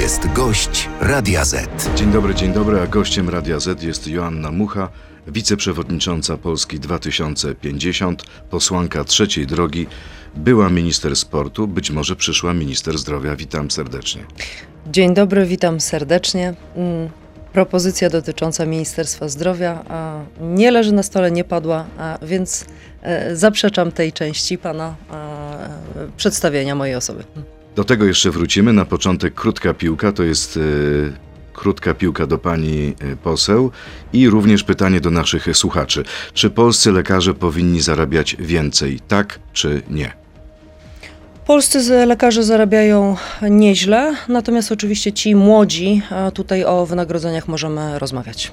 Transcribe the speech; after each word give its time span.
jest 0.00 0.32
gość 0.32 0.88
Radia 1.00 1.44
Z. 1.44 1.68
Dzień 1.94 2.12
dobry, 2.12 2.34
dzień 2.34 2.52
dobry, 2.52 2.80
a 2.80 2.86
gościem 2.86 3.28
Radia 3.28 3.60
Z 3.60 3.82
jest 3.82 4.06
Joanna 4.06 4.50
Mucha, 4.50 4.88
wiceprzewodnicząca 5.26 6.36
Polski 6.36 6.80
2050, 6.80 8.22
posłanka 8.50 9.04
trzeciej 9.04 9.46
drogi, 9.46 9.86
była 10.34 10.70
minister 10.70 11.16
sportu, 11.16 11.68
być 11.68 11.90
może 11.90 12.16
przyszła 12.16 12.54
minister 12.54 12.98
zdrowia. 12.98 13.36
Witam 13.36 13.70
serdecznie. 13.70 14.22
Dzień 14.86 15.14
dobry, 15.14 15.46
witam 15.46 15.80
serdecznie. 15.80 16.54
Mm, 16.76 17.10
Propozycja 17.52 18.10
dotycząca 18.10 18.66
Ministerstwa 18.66 19.28
Zdrowia 19.28 19.84
a, 19.88 20.20
nie 20.40 20.70
leży 20.70 20.92
na 20.92 21.02
stole, 21.02 21.30
nie 21.30 21.44
padła, 21.44 21.84
a, 21.98 22.18
więc 22.22 22.64
e, 23.02 23.36
zaprzeczam 23.36 23.92
tej 23.92 24.12
części 24.12 24.58
pana 24.58 24.94
e, 25.12 25.68
przedstawienia 26.16 26.74
mojej 26.74 26.94
osoby. 26.94 27.24
Do 27.80 27.84
tego 27.84 28.04
jeszcze 28.04 28.30
wrócimy. 28.30 28.72
Na 28.72 28.84
początek 28.84 29.34
krótka 29.34 29.74
piłka, 29.74 30.12
to 30.12 30.22
jest 30.22 30.56
e, 30.56 30.60
krótka 31.52 31.94
piłka 31.94 32.26
do 32.26 32.38
pani 32.38 32.94
e, 33.00 33.16
poseł 33.16 33.70
i 34.12 34.28
również 34.28 34.64
pytanie 34.64 35.00
do 35.00 35.10
naszych 35.10 35.56
słuchaczy. 35.56 36.04
Czy 36.34 36.50
polscy 36.50 36.92
lekarze 36.92 37.34
powinni 37.34 37.80
zarabiać 37.80 38.36
więcej, 38.38 39.00
tak 39.08 39.38
czy 39.52 39.82
nie? 39.90 40.12
Polscy 41.46 42.06
lekarze 42.06 42.42
zarabiają 42.42 43.16
nieźle, 43.50 44.14
natomiast 44.28 44.72
oczywiście 44.72 45.12
ci 45.12 45.34
młodzi, 45.34 46.02
tutaj 46.34 46.64
o 46.64 46.86
wynagrodzeniach 46.86 47.48
możemy 47.48 47.98
rozmawiać. 47.98 48.52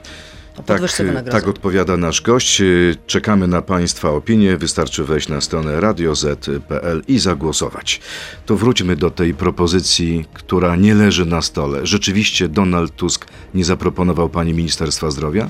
O 0.58 0.64
Tak, 0.64 0.66
podwyżce 0.78 1.04
wynagrodzeń. 1.04 1.42
tak 1.42 1.50
odpowiada 1.50 1.98
nasz 1.98 2.22
gość. 2.22 2.62
E, 2.62 2.66
Czekamy 3.08 3.48
na 3.48 3.62
Państwa 3.62 4.10
opinie. 4.10 4.58
Wystarczy 4.58 5.04
wejść 5.04 5.28
na 5.28 5.42
stronę 5.42 5.80
radioz.pl 5.80 7.02
i 7.08 7.20
zagłosować. 7.20 8.02
To 8.46 8.56
wróćmy 8.58 8.96
do 8.96 9.12
tej 9.12 9.34
propozycji, 9.34 10.26
która 10.34 10.76
nie 10.76 10.96
leży 10.96 11.26
na 11.26 11.42
stole. 11.42 11.86
Rzeczywiście 11.86 12.48
Donald 12.48 12.96
Tusk 12.96 13.26
nie 13.54 13.66
zaproponował 13.66 14.30
Pani 14.30 14.54
Ministerstwa 14.54 15.12
Zdrowia? 15.12 15.48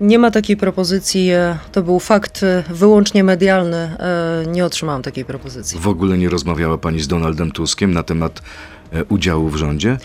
Nie 0.00 0.18
ma 0.18 0.30
takiej 0.30 0.56
propozycji, 0.56 1.30
e, 1.30 1.58
to 1.72 1.82
był 1.82 2.00
fakt 2.00 2.42
e, 2.42 2.64
wyłącznie 2.70 3.24
medialny, 3.24 3.76
e, 3.76 4.44
nie 4.46 4.64
otrzymałam 4.64 5.02
takiej 5.02 5.24
propozycji. 5.24 5.80
W 5.80 5.88
ogóle 5.88 6.18
nie 6.18 6.28
rozmawiała 6.28 6.78
Pani 6.78 7.00
z 7.00 7.08
Donaldem 7.08 7.50
Tuskiem 7.52 7.92
na 7.92 8.02
temat 8.02 8.42
udziału 9.08 9.48
w 9.48 9.56
rządzie? 9.56 9.98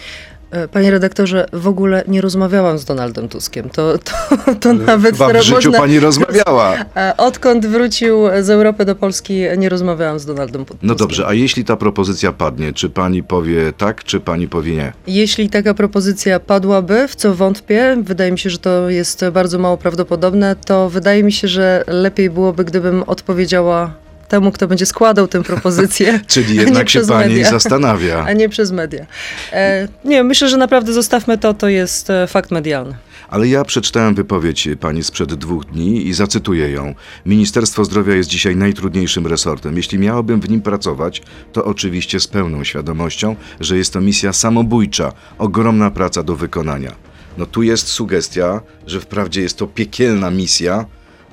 E, 0.56 0.68
Panie 0.68 0.92
redaktorze, 0.92 1.46
w 1.54 1.68
ogóle 1.68 2.04
nie 2.08 2.22
rozmawiałam 2.22 2.78
z 2.80 2.86
Donaldem 2.86 3.30
Tuskiem. 3.30 3.70
To, 3.70 3.98
to, 3.98 4.14
to 4.62 4.74
nawet 4.74 5.12
Chyba 5.18 5.34
w 5.34 5.42
życiu 5.42 5.56
można- 5.56 5.80
Pani 5.80 6.00
rozmawiała. 6.00 6.76
E, 6.96 7.18
Odkąd 7.18 7.66
wrócił 7.66 8.18
z 8.42 8.50
Europy 8.50 8.86
do 8.86 8.96
Polski, 8.96 9.42
nie 9.58 9.70
rozmawiałam 9.70 10.20
z 10.20 10.26
Donaldem 10.26 10.66
Tuskiem. 10.66 10.88
No 10.88 10.96
dobrze, 10.96 11.28
a 11.28 11.34
jeśli 11.34 11.66
ta 11.66 11.76
propozycja 11.78 12.32
padnie, 12.32 12.74
czy 12.74 12.90
Pani 12.90 13.24
powie 13.24 13.74
tak, 13.78 14.04
czy 14.04 14.20
Pani 14.20 14.48
powie 14.48 14.76
nie? 14.76 14.94
Jeśli 15.08 15.50
taka 15.50 15.74
propozycja 15.74 16.40
padłaby, 16.40 17.08
w 17.08 17.16
co 17.16 17.36
wątpię, 17.36 17.98
wydaje 18.04 18.32
mi 18.32 18.40
się, 18.40 18.50
że 18.50 18.58
to 18.58 18.90
jest 18.90 19.26
bardzo 19.34 19.60
mało 19.60 19.78
prawdopodobne, 19.78 20.56
to 20.66 20.90
wydaje 20.90 21.24
mi 21.24 21.32
się, 21.32 21.48
że 21.48 21.84
lepiej 21.88 22.30
byłoby, 22.30 22.66
gdybym 22.66 23.04
odpowiedziała 23.04 24.05
temu, 24.28 24.52
kto 24.52 24.68
będzie 24.68 24.86
składał 24.86 25.28
tę 25.28 25.44
propozycję. 25.44 26.20
Czyli 26.28 26.56
jednak 26.56 26.90
się 26.90 27.02
Pani 27.02 27.34
media. 27.34 27.52
zastanawia. 27.52 28.24
A 28.28 28.34
nie 28.34 28.50
przez 28.50 28.72
media. 28.72 29.06
E, 29.54 29.88
nie, 30.06 30.24
myślę, 30.24 30.50
że 30.50 30.58
naprawdę 30.58 30.94
zostawmy 30.94 31.38
to, 31.38 31.54
to 31.54 31.70
jest 31.70 32.10
e, 32.10 32.28
fakt 32.28 32.52
medialny. 32.52 32.96
Ale 33.30 33.48
ja 33.48 33.64
przeczytałem 33.64 34.16
wypowiedź 34.16 34.68
pani 34.80 35.04
sprzed 35.04 35.34
dwóch 35.34 35.66
dni 35.66 36.08
i 36.08 36.14
zacytuję 36.14 36.72
ją. 36.72 36.96
Ministerstwo 37.26 37.86
Zdrowia 37.86 38.16
jest 38.16 38.30
dzisiaj 38.30 38.56
najtrudniejszym 38.56 39.28
resortem. 39.28 39.78
Jeśli 39.78 40.00
miałabym 40.00 40.42
w 40.42 40.50
nim 40.50 40.62
pracować, 40.62 41.22
to 41.54 41.66
oczywiście 41.66 42.20
z 42.20 42.28
pełną 42.28 42.64
świadomością, 42.64 43.36
że 43.60 43.78
jest 43.78 43.94
to 43.94 44.02
misja 44.02 44.34
samobójcza, 44.34 45.12
ogromna 45.38 45.92
praca 45.92 46.24
do 46.24 46.36
wykonania. 46.36 46.92
No 47.38 47.46
tu 47.46 47.64
jest 47.64 47.88
sugestia, 47.88 48.62
że 48.88 49.02
wprawdzie 49.02 49.42
jest 49.42 49.58
to 49.58 49.68
piekielna 49.68 50.32
misja, 50.32 50.86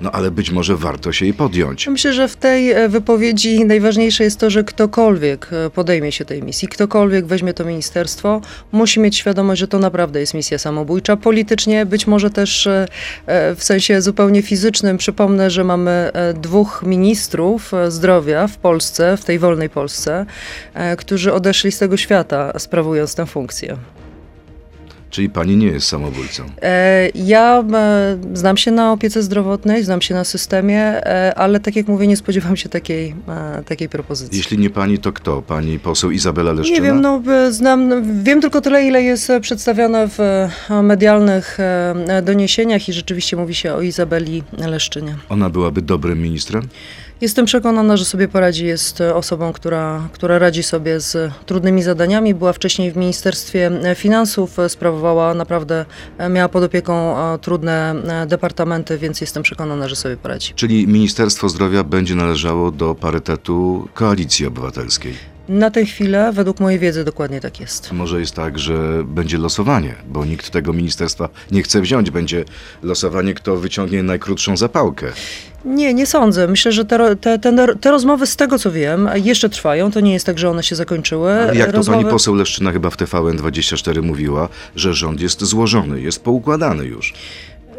no 0.02 0.12
ale 0.12 0.30
być 0.30 0.50
może 0.50 0.76
warto 0.76 1.12
się 1.12 1.24
jej 1.24 1.34
podjąć. 1.34 1.88
Myślę, 1.88 2.12
że 2.12 2.28
w 2.28 2.36
tej 2.36 2.70
e, 2.70 2.88
wypowiedzi 2.88 3.64
najważniejsze 3.64 4.24
jest 4.24 4.40
to, 4.40 4.50
że 4.50 4.64
ktokolwiek 4.64 5.48
e, 5.52 5.70
podejmie 5.70 6.12
się 6.12 6.24
tej 6.24 6.42
misji, 6.42 6.68
ktokolwiek 6.68 7.26
weźmie 7.26 7.54
to 7.54 7.64
ministerstwo, 7.64 8.40
musi 8.72 9.00
mieć 9.00 9.16
świadomość, 9.16 9.60
że 9.60 9.68
to 9.68 9.78
naprawdę 9.78 10.20
jest 10.20 10.34
misja 10.34 10.58
samobójcza. 10.58 11.16
Politycznie, 11.16 11.86
być 11.86 12.06
może 12.06 12.30
też 12.30 12.66
e, 12.66 12.86
w 13.56 13.64
sensie 13.64 14.02
zupełnie 14.02 14.42
fizycznym. 14.42 14.98
Przypomnę, 14.98 15.50
że 15.50 15.64
mamy 15.64 16.10
dwóch 16.34 16.82
ministrów 16.86 17.72
zdrowia 17.88 18.46
w 18.46 18.56
Polsce, 18.56 19.16
w 19.16 19.24
tej 19.24 19.38
wolnej 19.38 19.70
Polsce, 19.70 20.26
którzy 20.98 21.32
odeszli 21.32 21.72
z 21.72 21.78
tego 21.78 21.96
świata, 21.96 22.58
sprawując 22.58 23.14
tę 23.14 23.26
funkcję. 23.26 23.76
Czyli 25.12 25.30
pani 25.30 25.56
nie 25.56 25.66
jest 25.66 25.86
samobójcą. 25.88 26.42
E, 26.62 27.08
Ja 27.14 27.64
znam 28.34 28.56
się 28.56 28.70
na 28.70 28.92
opiece 28.92 29.22
zdrowotnej, 29.22 29.84
znam 29.84 30.02
się 30.02 30.14
na 30.14 30.24
systemie, 30.24 30.80
e, 30.80 31.34
ale 31.34 31.60
tak 31.60 31.76
jak 31.76 31.88
mówię, 31.88 32.06
nie 32.06 32.16
spodziewam 32.16 32.56
się 32.56 32.68
takiej, 32.68 33.14
e, 33.28 33.62
takiej 33.62 33.88
propozycji. 33.88 34.38
Jeśli 34.38 34.58
nie 34.58 34.70
pani, 34.70 34.98
to 34.98 35.12
kto? 35.12 35.42
Pani 35.42 35.78
poseł 35.78 36.10
Izabela 36.10 36.52
Leszczyna? 36.52 36.76
Nie 36.78 36.82
wiem, 36.82 37.00
no 37.00 37.22
znam, 37.50 38.02
wiem 38.24 38.40
tylko 38.40 38.60
tyle, 38.60 38.84
ile 38.86 39.02
jest 39.02 39.30
e, 39.30 39.40
przedstawione 39.40 40.08
w 40.08 40.18
medialnych 40.82 41.58
doniesieniach 42.22 42.88
i 42.88 42.92
rzeczywiście 42.92 43.36
mówi 43.36 43.54
się 43.54 43.74
o 43.74 43.82
Izabeli 43.82 44.42
Leszczynie. 44.58 45.16
Ona 45.28 45.50
byłaby 45.50 45.82
dobrym 45.82 46.22
ministrem? 46.22 46.62
Jestem 47.22 47.46
przekonana, 47.46 47.96
że 47.96 48.04
sobie 48.04 48.28
poradzi, 48.28 48.66
jest 48.66 49.00
e, 49.00 49.14
osobą, 49.14 49.52
która, 49.52 50.08
która 50.12 50.38
radzi 50.38 50.62
sobie 50.62 51.00
z 51.00 51.32
trudnymi 51.46 51.82
zadaniami. 51.82 52.34
Była 52.34 52.52
wcześniej 52.52 52.92
w 52.92 52.96
Ministerstwie 52.96 53.66
e, 53.66 53.94
Finansów, 53.94 54.58
e, 54.58 54.68
sprawowała 54.68 55.34
naprawdę, 55.34 55.84
miała 56.30 56.48
pod 56.48 56.64
opieką 56.64 57.16
trudne 57.40 57.94
departamenty, 58.26 58.98
więc 58.98 59.20
jestem 59.20 59.42
przekonana, 59.42 59.88
że 59.88 59.96
sobie 59.96 60.16
poradzi. 60.16 60.52
Czyli 60.54 60.86
Ministerstwo 60.86 61.48
Zdrowia 61.48 61.84
będzie 61.84 62.14
należało 62.14 62.70
do 62.70 62.94
parytetu 62.94 63.88
Koalicji 63.94 64.46
Obywatelskiej. 64.46 65.31
Na 65.48 65.70
tę 65.70 65.84
chwilę, 65.84 66.32
według 66.32 66.60
mojej 66.60 66.78
wiedzy, 66.78 67.04
dokładnie 67.04 67.40
tak 67.40 67.60
jest. 67.60 67.92
Może 67.92 68.20
jest 68.20 68.34
tak, 68.34 68.58
że 68.58 69.04
będzie 69.04 69.38
losowanie, 69.38 69.94
bo 70.08 70.24
nikt 70.24 70.50
tego 70.50 70.72
ministerstwa 70.72 71.28
nie 71.50 71.62
chce 71.62 71.80
wziąć. 71.80 72.10
Będzie 72.10 72.44
losowanie, 72.82 73.34
kto 73.34 73.56
wyciągnie 73.56 74.02
najkrótszą 74.02 74.56
zapałkę. 74.56 75.12
Nie, 75.64 75.94
nie 75.94 76.06
sądzę. 76.06 76.48
Myślę, 76.48 76.72
że 76.72 76.84
te, 76.84 77.16
te, 77.16 77.38
te, 77.38 77.76
te 77.80 77.90
rozmowy, 77.90 78.26
z 78.26 78.36
tego 78.36 78.58
co 78.58 78.70
wiem, 78.72 79.08
jeszcze 79.14 79.48
trwają. 79.48 79.90
To 79.90 80.00
nie 80.00 80.12
jest 80.12 80.26
tak, 80.26 80.38
że 80.38 80.50
one 80.50 80.62
się 80.62 80.76
zakończyły. 80.76 81.32
Ale 81.32 81.56
jak 81.56 81.70
to 81.70 81.76
rozmowy... 81.76 81.98
pani 81.98 82.10
poseł 82.10 82.34
Leszczyna 82.34 82.72
chyba 82.72 82.90
w 82.90 82.96
TVN24 82.96 84.02
mówiła, 84.02 84.48
że 84.76 84.94
rząd 84.94 85.20
jest 85.20 85.44
złożony, 85.44 86.00
jest 86.00 86.24
poukładany 86.24 86.84
już. 86.84 87.14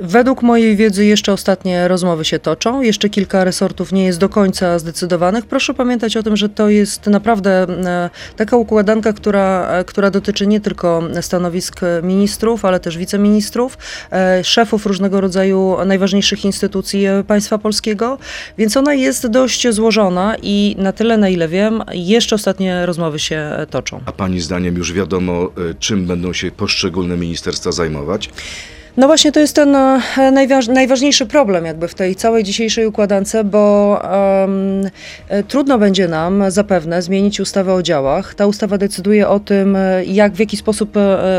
Według 0.02 0.42
mojej 0.42 0.76
wiedzy 0.76 1.06
jeszcze 1.06 1.34
ostatnie 1.34 1.88
rozmowy 1.88 2.26
się 2.26 2.40
toczą. 2.40 2.82
Jeszcze 2.82 3.10
kilka 3.10 3.44
resortów 3.44 3.92
nie 3.92 4.06
jest 4.06 4.20
do 4.20 4.30
końca 4.30 4.80
zdecydowanych. 4.80 5.46
Proszę 5.46 5.74
pamiętać 5.74 6.18
o 6.18 6.24
tym, 6.24 6.38
że 6.38 6.50
to 6.50 6.70
jest 6.70 7.08
naprawdę 7.08 7.52
e, 7.52 8.10
taka 8.36 8.58
układanka, 8.58 9.14
która, 9.14 9.68
e, 9.70 9.84
która 9.84 10.12
dotyczy 10.12 10.48
nie 10.48 10.62
tylko 10.62 11.04
stanowisk 11.22 11.82
ministrów, 12.04 12.66
ale 12.66 12.80
też 12.80 12.98
wiceministrów, 12.98 13.78
e, 14.12 14.44
szefów 14.44 14.86
różnego 14.86 15.22
rodzaju 15.22 15.78
najważniejszych 15.86 16.46
instytucji 16.46 17.06
państwa 17.28 17.58
polskiego, 17.58 18.18
więc 18.58 18.78
ona 18.78 18.94
jest 18.94 19.28
dość 19.28 19.70
złożona 19.70 20.36
i 20.42 20.76
na 20.80 20.92
tyle, 20.92 21.18
na 21.18 21.30
ile 21.30 21.48
wiem, 21.48 21.84
jeszcze 21.92 22.36
ostatnie 22.36 22.86
rozmowy 22.86 23.20
się 23.20 23.52
toczą. 23.70 24.02
A 24.06 24.12
pani 24.12 24.40
zdaniem 24.40 24.78
już 24.78 24.94
wiadomo, 24.94 25.50
czym 25.80 26.06
będą 26.06 26.34
się 26.34 26.52
poszczególne 26.52 27.18
ministerstwa 27.18 27.72
zajmować? 27.72 28.30
No 28.98 29.08
właśnie 29.08 29.32
to 29.32 29.40
jest 29.40 29.56
ten 29.56 29.76
e, 29.76 30.02
najważ, 30.32 30.68
najważniejszy 30.68 31.26
problem 31.26 31.66
jakby 31.66 31.88
w 31.88 31.96
tej 31.96 32.16
całej 32.16 32.44
dzisiejszej 32.44 32.88
układance, 32.88 33.36
bo 33.46 34.02
e, 35.30 35.44
trudno 35.44 35.78
będzie 35.78 36.08
nam 36.08 36.44
zapewne 36.52 37.02
zmienić 37.02 37.40
ustawę 37.40 37.74
o 37.74 37.84
działach. 37.84 38.36
Ta 38.36 38.48
ustawa 38.48 38.78
decyduje 38.78 39.28
o 39.28 39.40
tym, 39.40 39.76
e, 39.76 40.06
jak, 40.06 40.34
w 40.34 40.40
jaki 40.40 40.58
sposób 40.58 40.94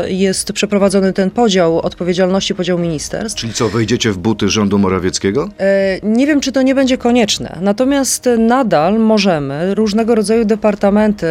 jest 0.07 0.53
przeprowadzony 0.53 1.13
ten 1.13 1.31
podział 1.31 1.79
odpowiedzialności, 1.79 2.55
podział 2.55 2.77
ministerstw. 2.79 3.39
Czyli 3.39 3.53
co, 3.53 3.69
wejdziecie 3.69 4.11
w 4.11 4.17
buty 4.17 4.49
rządu 4.49 4.77
Morawieckiego? 4.77 5.49
Nie 6.03 6.27
wiem, 6.27 6.41
czy 6.41 6.51
to 6.51 6.61
nie 6.61 6.75
będzie 6.75 6.97
konieczne. 6.97 7.57
Natomiast 7.61 8.29
nadal 8.37 8.99
możemy 8.99 9.75
różnego 9.75 10.15
rodzaju 10.15 10.45
departamenty 10.45 11.27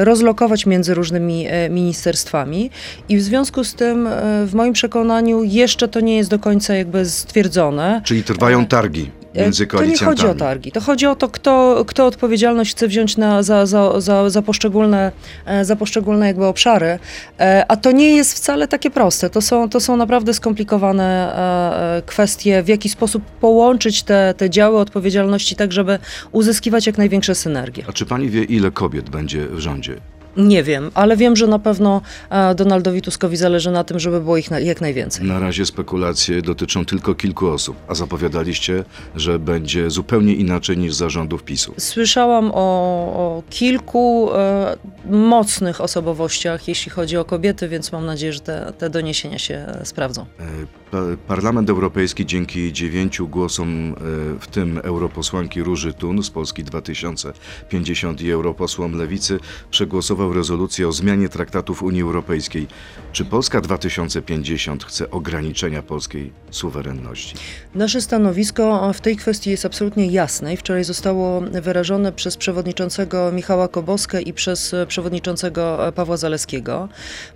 rozlokować 0.00 0.66
między 0.66 0.94
różnymi 0.94 1.46
ministerstwami 1.70 2.70
i 3.08 3.16
w 3.16 3.22
związku 3.22 3.64
z 3.64 3.74
tym, 3.74 4.08
w 4.46 4.54
moim 4.54 4.72
przekonaniu, 4.72 5.42
jeszcze 5.62 5.88
to 5.88 6.00
nie 6.00 6.16
jest 6.16 6.30
do 6.30 6.38
końca 6.38 6.74
jakby 6.74 7.06
stwierdzone. 7.06 8.00
Czyli 8.04 8.24
trwają 8.24 8.66
targi 8.66 9.10
E, 9.34 9.42
między 9.42 9.66
To 9.66 9.84
nie 9.84 9.98
chodzi 9.98 10.26
o 10.26 10.34
targi. 10.34 10.72
To 10.72 10.80
chodzi 10.80 11.06
o 11.06 11.16
to, 11.16 11.28
kto, 11.28 11.84
kto 11.86 12.06
odpowiedzialność 12.06 12.70
chce 12.70 12.88
wziąć 12.88 13.16
na, 13.16 13.42
za, 13.42 13.66
za, 13.66 14.00
za, 14.00 14.30
za, 14.30 14.42
poszczególne, 14.42 15.12
e, 15.46 15.64
za 15.64 15.76
poszczególne 15.76 16.26
jakby 16.26 16.46
obszary. 16.46 16.98
E, 17.40 17.64
A 17.68 17.76
to 17.76 17.92
nie 17.92 18.16
jest 18.16 18.34
wcale 18.34 18.68
takie 18.68 18.90
proste. 18.90 19.30
To 19.30 19.40
są, 19.40 19.68
to 19.68 19.80
są 19.80 19.96
naprawdę 19.96 20.34
skomplikowane 20.34 21.36
e, 21.36 21.96
e, 21.96 22.02
kwestie, 22.02 22.62
w 22.62 22.68
jaki 22.68 22.88
sposób 22.88 23.22
połączyć 23.24 24.02
te, 24.02 24.34
te 24.36 24.50
działy 24.50 24.78
odpowiedzialności 24.78 25.56
tak, 25.56 25.72
żeby 25.72 25.98
uzyskiwać 26.32 26.86
jak 26.86 26.98
największe 26.98 27.34
synergie. 27.34 27.84
A 27.88 27.92
czy 27.92 28.06
pani 28.06 28.30
wie, 28.30 28.44
ile 28.44 28.70
kobiet 28.70 29.10
będzie 29.10 29.46
w 29.46 29.58
rządzie? 29.58 29.96
Nie 30.36 30.62
wiem, 30.62 30.90
ale 30.94 31.16
wiem, 31.16 31.36
że 31.36 31.46
na 31.46 31.58
pewno 31.58 32.00
e, 32.30 32.54
Donaldowi 32.54 33.02
Tuskowi 33.02 33.36
zależy 33.36 33.70
na 33.70 33.84
tym, 33.84 33.98
żeby 33.98 34.20
było 34.20 34.36
ich 34.36 34.50
na, 34.50 34.60
jak 34.60 34.80
najwięcej. 34.80 35.24
Na 35.26 35.38
razie 35.40 35.66
spekulacje 35.66 36.42
dotyczą 36.42 36.84
tylko 36.84 37.14
kilku 37.14 37.48
osób, 37.48 37.76
a 37.88 37.94
zapowiadaliście, 37.94 38.84
że 39.16 39.38
będzie 39.38 39.90
zupełnie 39.90 40.34
inaczej 40.34 40.78
niż 40.78 40.94
zarządów 40.94 41.42
PiSu. 41.42 41.74
Słyszałam 41.78 42.50
o, 42.54 42.58
o 43.14 43.42
kilku 43.50 44.30
e, 44.34 44.76
mocnych 45.10 45.80
osobowościach, 45.80 46.68
jeśli 46.68 46.92
chodzi 46.92 47.16
o 47.16 47.24
kobiety, 47.24 47.68
więc 47.68 47.92
mam 47.92 48.06
nadzieję, 48.06 48.32
że 48.32 48.40
te, 48.40 48.72
te 48.78 48.90
doniesienia 48.90 49.38
się 49.38 49.54
e, 49.54 49.86
sprawdzą. 49.86 50.22
E, 50.22 50.44
pa- 50.90 50.98
Parlament 51.26 51.70
Europejski 51.70 52.26
dzięki 52.26 52.72
dziewięciu 52.72 53.28
głosom, 53.28 53.92
e, 53.92 53.94
w 54.40 54.46
tym 54.46 54.80
europosłanki 54.84 55.62
Róży 55.62 55.92
Tun 55.94 56.22
z 56.22 56.30
Polski 56.30 56.64
2050 56.64 58.20
i 58.20 58.30
europosłom 58.30 58.98
Lewicy, 58.98 59.38
przegłosował 59.70 60.21
rezolucję 60.30 60.88
o 60.88 60.92
zmianie 60.92 61.28
traktatów 61.28 61.82
Unii 61.82 62.02
Europejskiej. 62.02 62.66
Czy 63.12 63.24
Polska 63.24 63.60
2050 63.60 64.84
chce 64.84 65.10
ograniczenia 65.10 65.82
polskiej 65.82 66.32
suwerenności? 66.50 67.36
Nasze 67.74 68.00
stanowisko 68.00 68.92
w 68.92 69.00
tej 69.00 69.16
kwestii 69.16 69.50
jest 69.50 69.66
absolutnie 69.66 70.06
jasne 70.06 70.54
i 70.54 70.56
wczoraj 70.56 70.84
zostało 70.84 71.40
wyrażone 71.40 72.12
przez 72.12 72.36
przewodniczącego 72.36 73.32
Michała 73.32 73.68
Koboskę 73.68 74.22
i 74.22 74.32
przez 74.32 74.74
przewodniczącego 74.88 75.78
Pawła 75.94 76.16
Zaleskiego. 76.16 76.88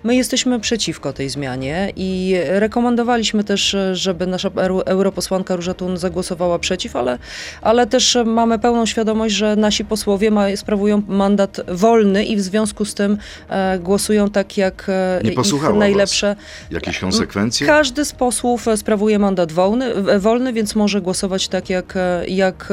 My 0.04 0.16
jesteśmy 0.16 0.60
przeciwko 0.60 1.12
tej 1.12 1.28
zmianie 1.28 1.92
i 1.96 2.34
rekomendowaliśmy 2.48 3.44
też, 3.44 3.76
żeby 3.92 4.26
nasza 4.26 4.48
euro- 4.48 4.82
europosłanka 4.86 5.56
Róża 5.56 5.74
Tun 5.74 5.96
zagłosowała 5.96 6.58
przeciw, 6.58 6.96
ale, 6.96 7.18
ale 7.62 7.86
też 7.86 8.18
mamy 8.26 8.58
pełną 8.58 8.86
świadomość, 8.86 9.34
że 9.34 9.56
nasi 9.56 9.84
posłowie 9.84 10.30
ma, 10.30 10.56
sprawują 10.56 11.02
mandat 11.08 11.60
wolny 11.68 12.24
i 12.24 12.36
w 12.36 12.40
związku 12.40 12.75
z 12.84 12.94
tym 12.94 13.18
e, 13.48 13.78
głosują 13.78 14.30
tak, 14.30 14.56
jak 14.56 14.86
e, 14.88 15.20
Nie 15.24 15.30
ich 15.30 15.36
posłuchała 15.36 15.72
was. 15.72 15.78
najlepsze 15.78 16.36
Jakieś 16.70 16.98
konsekwencje? 16.98 17.66
każdy 17.66 18.04
z 18.04 18.12
posłów 18.12 18.68
e, 18.68 18.76
sprawuje 18.76 19.18
mandat 19.18 19.52
wolny, 19.52 19.90
wolny, 20.18 20.52
więc 20.52 20.74
może 20.74 21.00
głosować 21.00 21.48
tak, 21.48 21.70
jak, 21.70 21.94
jak 22.28 22.68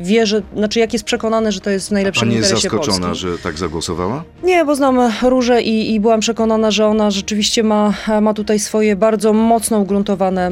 wie, 0.00 0.26
że, 0.26 0.42
znaczy 0.56 0.80
jak 0.80 0.92
jest 0.92 1.04
przekonany, 1.04 1.52
że 1.52 1.60
to 1.60 1.70
jest 1.70 1.88
w 1.88 1.92
najlepszym 1.92 2.28
Pani 2.28 2.36
jest 2.36 2.50
interesie 2.50 2.68
zaskoczona, 2.68 3.06
Polski. 3.06 3.26
że 3.28 3.38
tak 3.38 3.58
zagłosowała? 3.58 4.24
Nie, 4.42 4.64
bo 4.64 4.74
znam 4.74 5.12
Różę 5.22 5.62
i, 5.62 5.94
i 5.94 6.00
byłam 6.00 6.20
przekonana, 6.20 6.70
że 6.70 6.86
ona 6.86 7.10
rzeczywiście 7.10 7.62
ma, 7.62 7.94
ma 8.20 8.34
tutaj 8.34 8.58
swoje 8.58 8.96
bardzo 8.96 9.32
mocno 9.32 9.78
ugruntowane 9.78 10.50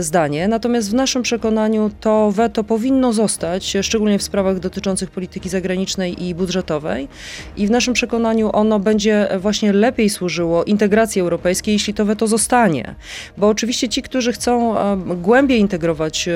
zdanie. 0.00 0.48
Natomiast 0.48 0.90
w 0.90 0.94
naszym 0.94 1.22
przekonaniu 1.22 1.90
to 2.00 2.30
weto 2.32 2.64
powinno 2.64 3.12
zostać, 3.12 3.76
szczególnie 3.82 4.18
w 4.18 4.22
sprawach 4.22 4.58
dotyczących 4.58 5.10
polityki 5.10 5.48
zagranicznej 5.48 6.24
i 6.26 6.34
budżetowej. 6.34 7.08
I 7.56 7.66
w 7.66 7.70
naszym 7.70 7.94
przekonaniu 7.94 8.41
ono 8.44 8.78
będzie 8.78 9.28
właśnie 9.38 9.72
lepiej 9.72 10.10
służyło 10.10 10.64
integracji 10.64 11.20
europejskiej, 11.20 11.72
jeśli 11.72 11.94
to 11.94 12.04
weto 12.04 12.26
zostanie. 12.26 12.94
Bo 13.36 13.48
oczywiście 13.48 13.88
ci, 13.88 14.02
którzy 14.02 14.32
chcą 14.32 14.78
e, 14.78 14.96
głębiej 15.16 15.60
integrować 15.60 16.28
e, 16.28 16.32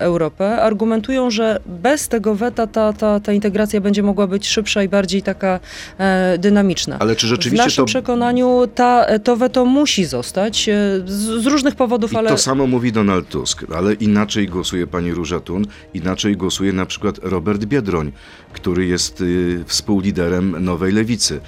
Europę, 0.00 0.62
argumentują, 0.62 1.30
że 1.30 1.60
bez 1.66 2.08
tego 2.08 2.34
weta 2.34 2.66
ta, 2.66 2.92
ta, 2.92 3.20
ta 3.20 3.32
integracja 3.32 3.80
będzie 3.80 4.02
mogła 4.02 4.26
być 4.26 4.48
szybsza 4.48 4.82
i 4.82 4.88
bardziej 4.88 5.22
taka 5.22 5.60
e, 5.98 6.38
dynamiczna. 6.38 6.96
Ale 6.98 7.16
czy 7.16 7.26
w 7.26 7.30
rzeczywiście 7.30 7.64
naszym 7.64 7.82
to... 7.82 7.86
przekonaniu 7.86 8.62
ta, 8.74 9.06
to 9.18 9.36
weto 9.36 9.64
musi 9.64 10.04
zostać 10.04 10.70
z, 11.04 11.42
z 11.42 11.46
różnych 11.46 11.74
powodów, 11.74 12.12
I 12.12 12.16
ale 12.16 12.30
to 12.30 12.38
samo 12.38 12.66
mówi 12.66 12.92
Donald 12.92 13.28
Tusk, 13.28 13.64
ale 13.74 13.94
inaczej 13.94 14.46
głosuje 14.46 14.86
pani 14.86 15.14
Róża 15.14 15.40
Tun, 15.40 15.64
inaczej 15.94 16.36
głosuje 16.36 16.72
na 16.72 16.86
przykład 16.86 17.18
Robert 17.22 17.64
Biedroń, 17.64 18.12
który 18.52 18.86
jest 18.86 19.20
y, 19.20 19.64
współliderem 19.66 20.64
Nowej 20.64 20.92
Lewicy. 20.92 21.40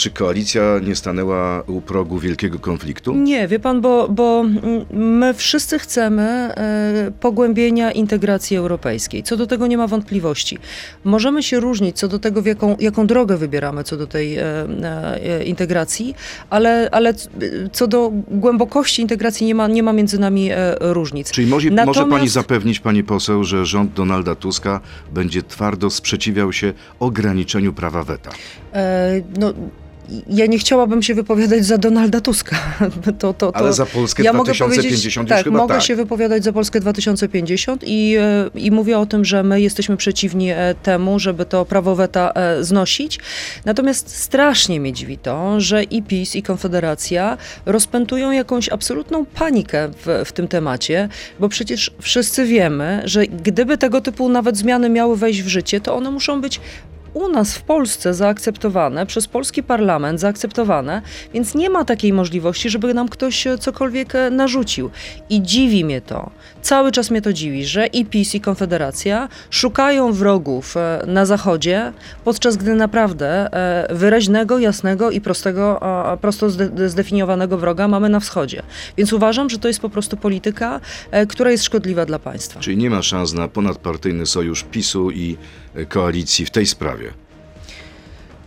Czy 0.00 0.10
koalicja 0.10 0.62
nie 0.86 0.96
stanęła 0.96 1.62
u 1.66 1.80
progu 1.80 2.18
wielkiego 2.18 2.58
konfliktu? 2.58 3.14
Nie, 3.14 3.48
wie 3.48 3.58
pan, 3.58 3.80
bo, 3.80 4.08
bo 4.08 4.40
mm, 4.40 4.84
my 5.18 5.34
wszyscy 5.34 5.78
chcemy 5.78 6.22
e, 6.22 7.12
pogłębienia 7.20 7.92
integracji 7.92 8.56
europejskiej. 8.56 9.22
Co 9.22 9.36
do 9.36 9.46
tego 9.46 9.66
nie 9.66 9.78
ma 9.78 9.86
wątpliwości. 9.86 10.58
Możemy 11.04 11.42
się 11.42 11.60
różnić 11.60 11.96
co 11.98 12.08
do 12.08 12.18
tego, 12.18 12.42
w 12.42 12.46
jaką, 12.46 12.76
jaką 12.80 13.06
drogę 13.06 13.36
wybieramy 13.36 13.84
co 13.84 13.96
do 13.96 14.06
tej 14.06 14.36
e, 14.38 14.44
e, 15.22 15.44
integracji, 15.44 16.14
ale, 16.50 16.88
ale 16.92 17.14
co 17.72 17.86
do 17.86 18.10
głębokości 18.28 19.02
integracji 19.02 19.46
nie 19.46 19.54
ma, 19.54 19.68
nie 19.68 19.82
ma 19.82 19.92
między 19.92 20.18
nami 20.18 20.50
różnic. 20.80 21.30
Czyli 21.30 21.46
może, 21.46 21.70
może 21.70 21.86
Natomiast- 21.86 22.10
pani 22.10 22.28
zapewnić, 22.28 22.80
pani 22.80 23.04
poseł, 23.04 23.44
że 23.44 23.66
rząd 23.66 23.92
Donalda 23.92 24.34
Tuska 24.34 24.80
będzie 25.12 25.42
twardo 25.42 25.90
sprzeciwiał 25.90 26.52
się 26.52 26.72
ograniczeniu 27.00 27.72
prawa 27.72 28.04
weta? 28.04 28.30
E, 28.74 29.22
no, 29.38 29.52
ja 30.28 30.46
nie 30.46 30.58
chciałabym 30.58 31.02
się 31.02 31.14
wypowiadać 31.14 31.64
za 31.64 31.78
Donalda 31.78 32.20
Tuska. 32.20 32.56
To, 33.04 33.12
to, 33.34 33.52
to, 33.52 33.56
Ale 33.56 33.72
za 33.72 33.86
Polskę 33.86 34.22
ja 34.22 34.32
mogę 34.32 34.52
2050 34.52 34.68
powiedzieć, 34.68 35.16
już 35.16 35.28
tak, 35.28 35.44
chyba 35.44 35.58
mogę 35.58 35.74
tak. 35.74 35.82
się 35.82 35.96
wypowiadać 35.96 36.44
za 36.44 36.52
Polskę 36.52 36.80
2050 36.80 37.82
i, 37.86 38.16
e, 38.18 38.50
i 38.54 38.70
mówię 38.70 38.98
o 38.98 39.06
tym, 39.06 39.24
że 39.24 39.42
my 39.42 39.60
jesteśmy 39.60 39.96
przeciwni 39.96 40.50
e, 40.50 40.74
temu, 40.82 41.18
żeby 41.18 41.44
to 41.44 41.64
prawo 41.64 41.96
weta 41.96 42.32
znosić. 42.60 43.18
Natomiast 43.64 44.16
strasznie 44.16 44.80
mnie 44.80 44.92
dziwi 44.92 45.18
to, 45.18 45.60
że 45.60 45.82
i 45.82 46.02
PiS, 46.02 46.36
i 46.36 46.42
Konfederacja 46.42 47.38
rozpętują 47.66 48.30
jakąś 48.30 48.68
absolutną 48.68 49.26
panikę 49.26 49.88
w, 49.88 50.22
w 50.24 50.32
tym 50.32 50.48
temacie, 50.48 51.08
bo 51.40 51.48
przecież 51.48 51.90
wszyscy 52.00 52.44
wiemy, 52.44 53.02
że 53.04 53.26
gdyby 53.26 53.78
tego 53.78 54.00
typu 54.00 54.28
nawet 54.28 54.56
zmiany 54.56 54.88
miały 54.88 55.16
wejść 55.16 55.42
w 55.42 55.48
życie, 55.48 55.80
to 55.80 55.94
one 55.94 56.10
muszą 56.10 56.40
być 56.40 56.60
u 57.14 57.28
nas 57.28 57.54
w 57.58 57.62
Polsce 57.62 58.14
zaakceptowane, 58.14 59.06
przez 59.06 59.26
polski 59.28 59.62
parlament 59.62 60.20
zaakceptowane, 60.20 61.02
więc 61.34 61.54
nie 61.54 61.70
ma 61.70 61.84
takiej 61.84 62.12
możliwości, 62.12 62.70
żeby 62.70 62.94
nam 62.94 63.08
ktoś 63.08 63.46
e, 63.46 63.58
cokolwiek 63.58 64.14
e, 64.14 64.30
narzucił. 64.30 64.90
I 65.30 65.42
dziwi 65.42 65.84
mnie 65.84 66.00
to, 66.00 66.30
cały 66.62 66.92
czas 66.92 67.10
mnie 67.10 67.22
to 67.22 67.32
dziwi, 67.32 67.66
że 67.66 67.86
i 67.86 68.04
PiS, 68.04 68.34
i 68.34 68.40
Konfederacja 68.40 69.28
szukają 69.50 70.12
wrogów 70.12 70.76
e, 70.76 71.02
na 71.06 71.26
Zachodzie, 71.26 71.92
podczas 72.24 72.56
gdy 72.56 72.74
naprawdę 72.74 73.50
wyraźnego, 73.90 74.58
jasnego 74.58 75.10
i 75.10 75.20
prostego, 75.20 75.80
prosto 76.20 76.50
zde- 76.50 76.88
zdefiniowanego 76.88 77.58
wroga 77.58 77.88
mamy 77.88 78.08
na 78.08 78.20
wschodzie. 78.20 78.62
Więc 78.96 79.12
uważam, 79.12 79.50
że 79.50 79.58
to 79.58 79.68
jest 79.68 79.80
po 79.80 79.90
prostu 79.90 80.16
polityka, 80.16 80.80
która 81.28 81.50
jest 81.50 81.64
szkodliwa 81.64 82.06
dla 82.06 82.18
państwa. 82.18 82.60
Czyli 82.60 82.76
nie 82.76 82.90
ma 82.90 83.02
szans 83.02 83.32
na 83.32 83.48
ponadpartyjny 83.48 84.26
sojusz 84.26 84.62
PiSu 84.62 85.10
i 85.10 85.36
koalicji 85.88 86.46
w 86.46 86.50
tej 86.50 86.66
sprawie. 86.66 86.99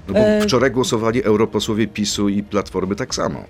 No 0.07 0.13
bo 0.13 0.19
E- 0.19 0.41
wczoraj 0.41 0.71
głosowali 0.71 1.23
europosłowie 1.23 1.88
PiSu 1.88 2.29
i 2.29 2.44
Platformy 2.44 2.95
tak 2.95 3.15
samo. 3.15 3.44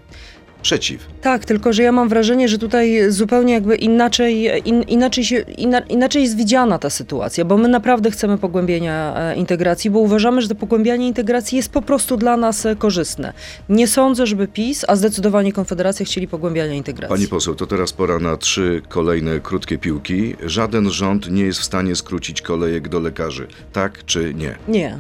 Przeciw. 0.63 1.07
Tak, 1.21 1.45
tylko 1.45 1.73
że 1.73 1.83
ja 1.83 1.91
mam 1.91 2.09
wrażenie, 2.09 2.47
że 2.49 2.57
tutaj 2.57 3.11
zupełnie 3.11 3.53
jakby 3.53 3.75
inaczej, 3.75 4.61
in, 4.65 4.81
inaczej, 4.81 5.25
się, 5.25 5.45
inaczej 5.89 6.23
jest 6.23 6.37
widziana 6.37 6.79
ta 6.79 6.89
sytuacja, 6.89 7.45
bo 7.45 7.57
my 7.57 7.67
naprawdę 7.67 8.11
chcemy 8.11 8.37
pogłębienia 8.37 9.13
e, 9.17 9.35
integracji, 9.35 9.89
bo 9.89 9.99
uważamy, 9.99 10.41
że 10.41 10.47
to 10.47 10.55
pogłębianie 10.55 11.07
integracji 11.07 11.55
jest 11.55 11.69
po 11.69 11.81
prostu 11.81 12.17
dla 12.17 12.37
nas 12.37 12.65
e, 12.65 12.75
korzystne. 12.75 13.33
Nie 13.69 13.87
sądzę, 13.87 14.27
żeby 14.27 14.47
PiS, 14.47 14.85
a 14.87 14.95
zdecydowanie 14.95 15.51
Konfederacja 15.53 16.05
chcieli 16.05 16.27
pogłębiania 16.27 16.73
integracji. 16.73 17.15
Pani 17.15 17.27
poseł, 17.27 17.55
to 17.55 17.67
teraz 17.67 17.93
pora 17.93 18.19
na 18.19 18.37
trzy 18.37 18.81
kolejne 18.89 19.39
krótkie 19.39 19.77
piłki. 19.77 20.35
Żaden 20.45 20.89
rząd 20.89 21.31
nie 21.31 21.43
jest 21.43 21.59
w 21.59 21.63
stanie 21.63 21.95
skrócić 21.95 22.41
kolejek 22.41 22.89
do 22.89 22.99
lekarzy. 22.99 23.47
Tak 23.73 24.05
czy 24.05 24.33
nie? 24.33 24.55
Nie. 24.67 24.99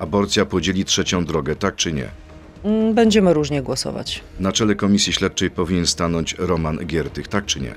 Aborcja 0.00 0.44
podzieli 0.46 0.84
trzecią 0.84 1.24
drogę. 1.24 1.56
Tak 1.56 1.76
czy 1.76 1.92
nie? 1.92 2.08
Mm, 2.64 2.94
Będziemy 2.94 3.34
różnie 3.34 3.62
głosować. 3.62 4.20
Na 4.40 4.52
czele 4.52 4.74
komisji 4.74 5.12
śledczej 5.12 5.50
powinien 5.50 5.86
stanąć 5.86 6.34
Roman 6.38 6.78
Giertych. 6.86 7.28
Tak 7.28 7.46
czy 7.46 7.60
nie? 7.60 7.74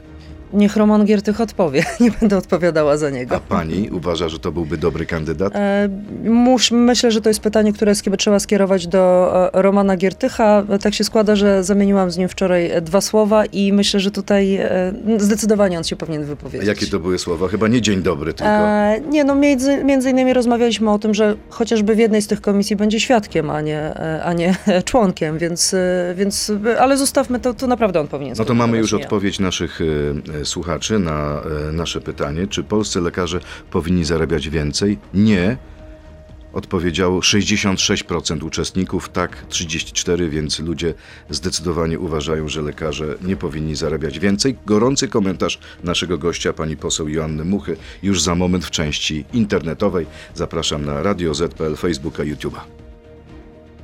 Niech 0.53 0.75
Roman 0.77 1.05
Giertych 1.05 1.41
odpowie, 1.41 1.83
nie 1.99 2.11
będę 2.11 2.37
odpowiadała 2.37 2.97
za 2.97 3.09
niego. 3.09 3.35
A 3.35 3.39
pani 3.39 3.89
uważa, 3.89 4.29
że 4.29 4.39
to 4.39 4.51
byłby 4.51 4.77
dobry 4.77 5.05
kandydat? 5.05 5.55
E, 5.55 5.89
Musz, 6.23 6.71
myślę, 6.71 7.11
że 7.11 7.21
to 7.21 7.29
jest 7.29 7.39
pytanie, 7.39 7.73
które 7.73 7.93
trzeba 8.17 8.39
skierować 8.39 8.87
do 8.87 9.31
e, 9.53 9.61
Romana 9.61 9.97
Giertycha. 9.97 10.63
Tak 10.81 10.93
się 10.93 11.03
składa, 11.03 11.35
że 11.35 11.63
zamieniłam 11.63 12.11
z 12.11 12.17
nim 12.17 12.29
wczoraj 12.29 12.71
e, 12.71 12.81
dwa 12.81 13.01
słowa 13.01 13.45
i 13.45 13.73
myślę, 13.73 13.99
że 13.99 14.11
tutaj 14.11 14.55
e, 14.55 14.93
zdecydowanie 15.17 15.77
on 15.77 15.83
się 15.83 15.95
powinien 15.95 16.23
A 16.23 16.25
wypowiedzieć. 16.25 16.67
jakie 16.67 16.87
to 16.87 16.99
były 16.99 17.19
słowa? 17.19 17.47
Chyba 17.47 17.67
nie 17.67 17.81
dzień 17.81 18.01
dobry, 18.01 18.33
tylko. 18.33 18.51
E, 18.51 19.01
nie, 19.09 19.23
no 19.23 19.35
między, 19.35 19.83
między 19.83 20.09
innymi 20.09 20.33
rozmawialiśmy 20.33 20.91
o 20.91 20.99
tym, 20.99 21.13
że 21.13 21.35
chociażby 21.49 21.95
w 21.95 21.99
jednej 21.99 22.21
z 22.21 22.27
tych 22.27 22.41
komisji 22.41 22.75
będzie 22.75 22.99
świadkiem, 22.99 23.49
a 23.49 23.61
nie, 23.61 23.93
a 24.23 24.33
nie 24.33 24.55
członkiem, 24.85 25.37
więc, 25.37 25.75
więc 26.15 26.51
ale 26.79 26.97
zostawmy 26.97 27.39
to, 27.39 27.53
to 27.53 27.67
naprawdę 27.67 27.99
on 27.99 28.07
powinien 28.07 28.35
No 28.39 28.45
to 28.45 28.53
mamy 28.53 28.77
już 28.77 28.93
odpowiedź 28.93 29.39
naszych 29.39 29.79
słuchaczy 30.45 30.99
na 30.99 31.41
e, 31.69 31.71
nasze 31.71 32.01
pytanie, 32.01 32.47
czy 32.47 32.63
polscy 32.63 33.01
lekarze 33.01 33.39
powinni 33.71 34.05
zarabiać 34.05 34.49
więcej? 34.49 34.99
Nie. 35.13 35.57
Odpowiedziało 36.53 37.19
66% 37.19 38.43
uczestników, 38.43 39.09
tak 39.09 39.45
34%, 39.49 40.29
więc 40.29 40.59
ludzie 40.59 40.93
zdecydowanie 41.29 41.99
uważają, 41.99 42.47
że 42.47 42.61
lekarze 42.61 43.15
nie 43.21 43.35
powinni 43.35 43.75
zarabiać 43.75 44.19
więcej. 44.19 44.55
Gorący 44.65 45.07
komentarz 45.07 45.59
naszego 45.83 46.17
gościa, 46.17 46.53
pani 46.53 46.77
poseł 46.77 47.09
Joanny 47.09 47.45
Muchy, 47.45 47.77
już 48.03 48.21
za 48.21 48.35
moment 48.35 48.65
w 48.65 48.71
części 48.71 49.25
internetowej. 49.33 50.05
Zapraszam 50.35 50.85
na 50.85 51.03
Radio 51.03 51.33
Z.pl, 51.33 51.75
Facebooka, 51.75 52.23
YouTube'a. 52.23 52.59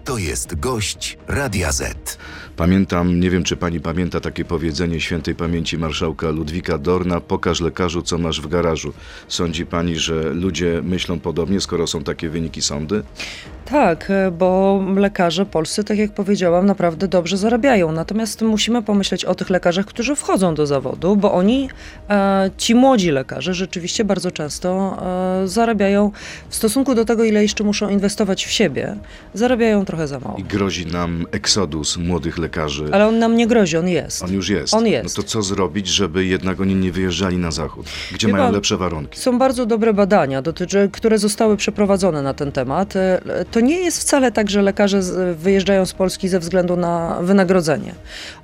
To 0.03 0.17
jest 0.17 0.59
gość 0.59 1.17
Radia 1.27 1.71
Z. 1.71 2.17
Pamiętam, 2.59 3.19
nie 3.19 3.29
wiem 3.29 3.43
czy 3.43 3.57
pani 3.57 3.79
pamięta 3.79 4.19
takie 4.19 4.45
powiedzenie 4.45 5.01
świętej 5.01 5.35
pamięci 5.35 5.77
marszałka 5.77 6.29
Ludwika 6.29 6.77
Dorna: 6.77 7.21
pokaż 7.21 7.61
lekarzu, 7.61 8.01
co 8.01 8.17
masz 8.17 8.41
w 8.41 8.47
garażu. 8.47 8.93
Sądzi 9.27 9.65
pani, 9.65 9.95
że 9.95 10.23
ludzie 10.23 10.81
myślą 10.83 11.19
podobnie, 11.19 11.61
skoro 11.61 11.87
są 11.87 12.03
takie 12.03 12.29
wyniki 12.29 12.61
sądy? 12.61 13.03
Tak, 13.65 14.09
e, 14.09 14.31
bo 14.31 14.81
lekarze 14.95 15.45
polscy, 15.45 15.83
tak 15.83 15.97
jak 15.97 16.11
powiedziałam, 16.11 16.65
naprawdę 16.65 17.07
dobrze 17.07 17.37
zarabiają. 17.37 17.91
Natomiast 17.91 18.41
musimy 18.41 18.83
pomyśleć 18.83 19.25
o 19.25 19.35
tych 19.35 19.49
lekarzach, 19.49 19.85
którzy 19.85 20.15
wchodzą 20.15 20.55
do 20.55 20.65
zawodu, 20.67 21.15
bo 21.15 21.33
oni, 21.33 21.69
e, 22.09 22.51
ci 22.57 22.75
młodzi 22.75 23.11
lekarze, 23.11 23.53
rzeczywiście 23.53 24.05
bardzo 24.05 24.31
często 24.31 24.97
e, 25.43 25.47
zarabiają 25.47 26.11
w 26.49 26.55
stosunku 26.55 26.95
do 26.95 27.05
tego, 27.05 27.23
ile 27.23 27.41
jeszcze 27.41 27.63
muszą 27.63 27.89
inwestować 27.89 28.45
w 28.45 28.51
siebie, 28.51 28.95
zarabiają 29.33 29.85
trochę 29.85 30.07
za 30.07 30.19
mało. 30.19 30.37
I 30.37 30.43
grozi 30.43 30.85
nam 30.85 31.25
eksodus 31.31 31.97
młodych 31.97 32.37
lekarzy. 32.37 32.48
Ale 32.91 33.07
on 33.07 33.19
nam 33.19 33.35
nie 33.37 33.47
grozi, 33.47 33.77
on 33.77 33.87
jest. 33.87 34.23
On 34.23 34.33
już 34.33 34.49
jest. 34.49 34.73
On 34.73 34.87
jest. 34.87 35.17
No 35.17 35.23
to 35.23 35.29
co 35.29 35.41
zrobić, 35.41 35.87
żeby 35.87 36.25
jednak 36.25 36.61
oni 36.61 36.75
nie 36.75 36.91
wyjeżdżali 36.91 37.37
na 37.37 37.51
zachód? 37.51 37.85
Gdzie 38.11 38.27
Wie 38.27 38.33
mają 38.33 38.45
pan, 38.45 38.53
lepsze 38.53 38.77
warunki? 38.77 39.19
Są 39.19 39.39
bardzo 39.39 39.65
dobre 39.65 39.93
badania, 39.93 40.41
dotyczy, 40.41 40.89
które 40.93 41.17
zostały 41.17 41.57
przeprowadzone 41.57 42.21
na 42.21 42.33
ten 42.33 42.51
temat. 42.51 42.95
E, 42.95 43.21
To 43.51 43.59
nie 43.59 43.79
jest 43.79 44.01
wcale 44.01 44.31
tak, 44.31 44.49
że 44.49 44.61
lekarze 44.61 45.01
wyjeżdżają 45.35 45.85
z 45.85 45.93
Polski 45.93 46.29
ze 46.29 46.39
względu 46.39 46.75
na 46.75 47.17
wynagrodzenie. 47.21 47.93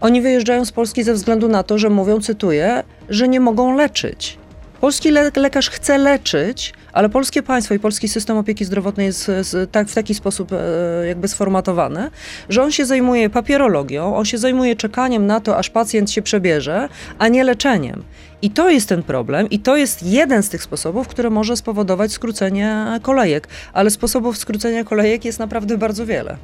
Oni 0.02 0.22
wyjeżdżają 0.22 0.66
z 0.66 0.72
Polski 0.72 1.04
ze 1.04 1.14
względu 1.14 1.48
na 1.48 1.64
to, 1.64 1.78
że 1.78 1.90
mówią, 1.90 2.22
cytuję, 2.22 2.84
że 3.10 3.28
nie 3.28 3.40
mogą 3.40 3.76
leczyć. 3.78 4.38
Polski 4.82 5.12
le- 5.12 5.32
lekarz 5.36 5.70
chce 5.70 5.98
leczyć, 5.98 6.74
ale 6.94 7.10
polskie 7.10 7.44
państwo 7.44 7.74
i 7.74 7.80
polski 7.80 8.08
system 8.08 8.38
opieki 8.38 8.66
zdrowotnej 8.66 9.06
jest 9.06 9.32
tak, 9.72 9.88
w 9.88 9.96
taki 9.96 10.16
sposób 10.16 10.52
e, 10.54 11.08
jakby 11.08 11.28
sformatowany, 11.28 12.10
że 12.50 12.64
on 12.64 12.72
się 12.72 12.86
zajmuje 12.86 13.30
papierologią, 13.30 14.16
on 14.16 14.26
się 14.26 14.38
zajmuje 14.38 14.76
czekaniem 14.76 15.26
na 15.28 15.40
to, 15.40 15.58
aż 15.58 15.70
pacjent 15.70 16.12
się 16.12 16.22
przebierze, 16.22 16.90
a 17.20 17.28
nie 17.28 17.44
leczeniem. 17.44 18.04
I 18.42 18.50
to 18.50 18.70
jest 18.70 18.90
ten 18.90 19.04
problem, 19.04 19.50
i 19.50 19.60
to 19.60 19.78
jest 19.78 20.04
jeden 20.04 20.44
z 20.44 20.50
tych 20.50 20.64
sposobów, 20.64 21.08
który 21.08 21.30
może 21.30 21.58
spowodować 21.58 22.12
skrócenie 22.12 22.86
kolejek. 23.02 23.48
Ale 23.74 23.90
sposobów 23.90 24.38
skrócenia 24.38 24.84
kolejek 24.84 25.26
jest 25.26 25.40
naprawdę 25.40 25.78
bardzo 25.78 26.06
wiele. 26.06 26.38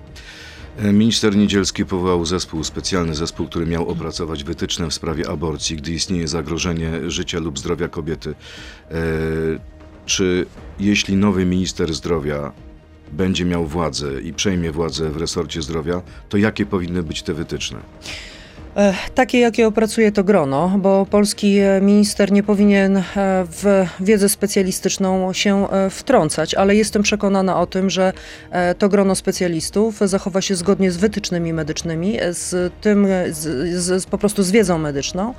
Minister 0.80 1.36
Niedzielski 1.36 1.86
powołał 1.86 2.26
zespół, 2.26 2.64
specjalny 2.64 3.16
zespół, 3.16 3.48
który 3.48 3.66
miał 3.66 3.90
opracować 3.90 4.44
wytyczne 4.44 4.88
w 4.90 4.94
sprawie 4.94 5.30
aborcji, 5.30 5.76
gdy 5.76 5.92
istnieje 5.92 6.28
zagrożenie 6.28 7.12
życia 7.12 7.40
lub 7.40 7.60
zdrowia 7.60 7.88
kobiety. 7.88 8.36
E, 8.92 8.96
czy 10.06 10.46
jeśli 10.80 11.16
nowy 11.16 11.46
minister 11.46 11.94
zdrowia 11.94 12.52
będzie 13.12 13.46
miał 13.46 13.66
władzę 13.66 14.22
i 14.22 14.34
przejmie 14.34 14.72
władzę 14.72 15.10
w 15.10 15.18
resorcie 15.18 15.62
zdrowia, 15.62 16.02
to 16.30 16.38
jakie 16.38 16.66
powinny 16.66 17.04
być 17.04 17.24
te 17.24 17.34
wytyczne? 17.34 17.80
E, 18.76 18.94
Takie, 19.16 19.40
jakie 19.40 19.68
opracuje 19.68 20.12
to 20.12 20.24
grono, 20.24 20.76
bo 20.78 21.06
polski 21.06 21.58
e, 21.58 21.82
minister 21.82 22.32
nie 22.32 22.44
powinien 22.44 22.98
e, 22.98 23.04
w 23.52 23.86
wiedzę 24.00 24.30
specjalistyczną 24.30 25.34
się 25.34 25.68
wtrącać, 25.90 26.54
ale 26.54 26.76
jestem 26.76 27.04
przekonana 27.04 27.60
o 27.60 27.66
tym, 27.66 27.90
że 27.90 28.14
to 28.78 28.90
grono 28.90 29.16
specjalistów 29.16 30.00
zachowa 30.00 30.42
się 30.42 30.56
zgodnie 30.56 30.92
z 30.92 30.98
wytycznymi 30.98 31.54
medycznymi, 31.54 32.18
z 32.32 32.74
tym, 32.82 33.08
z, 33.30 33.84
z, 33.84 34.06
po 34.06 34.18
prostu 34.18 34.44
z 34.44 34.52
wiedzą 34.52 34.78
medyczną 34.78 35.34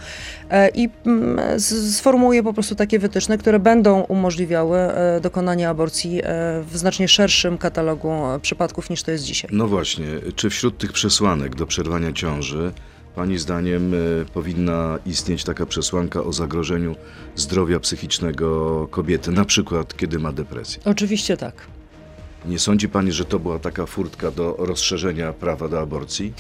i 0.74 0.88
mm, 1.06 1.60
sformułuje 1.90 2.42
po 2.42 2.52
prostu 2.52 2.74
takie 2.74 2.98
wytyczne, 2.98 3.38
które 3.38 3.58
będą 3.58 4.00
umożliwiały 4.00 4.78
dokonanie 5.20 5.68
aborcji 5.68 6.22
w 6.66 6.76
znacznie 6.76 7.08
szerszym 7.08 7.58
katalogu 7.58 8.12
przypadków 8.42 8.90
niż 8.90 9.02
to 9.02 9.10
jest 9.10 9.24
dzisiaj. 9.24 9.50
No 9.52 9.68
właśnie, 9.68 10.06
czy 10.36 10.50
wśród 10.50 10.78
tych 10.78 10.92
przesłanek 10.92 11.54
do 11.54 11.66
przerwania 11.66 12.12
ciąży, 12.12 12.72
Pani 13.14 13.38
zdaniem, 13.38 13.95
e, 13.95 13.99
powinna 14.35 14.99
istnieć 15.07 15.45
taka 15.45 15.66
przesłanka 15.66 16.23
o 16.23 16.33
zagrożeniu 16.33 16.97
zdrowia 17.37 17.81
psychicznego 17.81 18.88
kobiety, 18.90 19.31
na 19.31 19.45
przykład 19.45 19.97
kiedy 19.97 20.19
ma 20.19 20.33
depresję? 20.33 20.83
Oczywiście 20.85 21.37
tak. 21.37 21.54
Nie 22.44 22.58
sądzi 22.58 22.88
Pani, 22.88 23.12
że 23.12 23.25
to 23.25 23.38
była 23.38 23.58
taka 23.58 23.87
furtka 23.87 24.30
do 24.30 24.56
rozszerzenia 24.58 25.32
prawa 25.32 25.68
do 25.68 25.80
aborcji? 25.80 26.32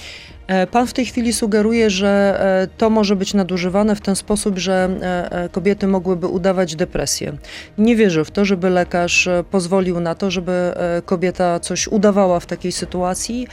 E, 0.46 0.66
Pan 0.66 0.86
w 0.86 0.92
tej 0.92 1.06
chwili 1.06 1.32
sugeruje, 1.32 1.90
że 1.90 2.40
e, 2.62 2.68
to 2.78 2.90
może 2.90 3.16
być 3.16 3.34
nadużywane 3.34 3.96
w 3.96 4.00
ten 4.00 4.16
sposób, 4.16 4.58
że 4.58 4.90
e, 5.30 5.48
kobiety 5.48 5.86
mogłyby 5.86 6.26
udawać 6.26 6.76
depresję. 6.76 7.36
Nie 7.78 7.96
wierzę 7.96 8.24
w 8.24 8.30
to, 8.30 8.44
żeby 8.44 8.70
lekarz 8.70 9.28
pozwolił 9.50 10.00
na 10.00 10.14
to, 10.14 10.30
żeby 10.30 10.72
kobieta 11.04 11.60
coś 11.60 11.88
udawała 11.88 12.40
w 12.40 12.46
takiej 12.46 12.72
sytuacji 12.72 13.46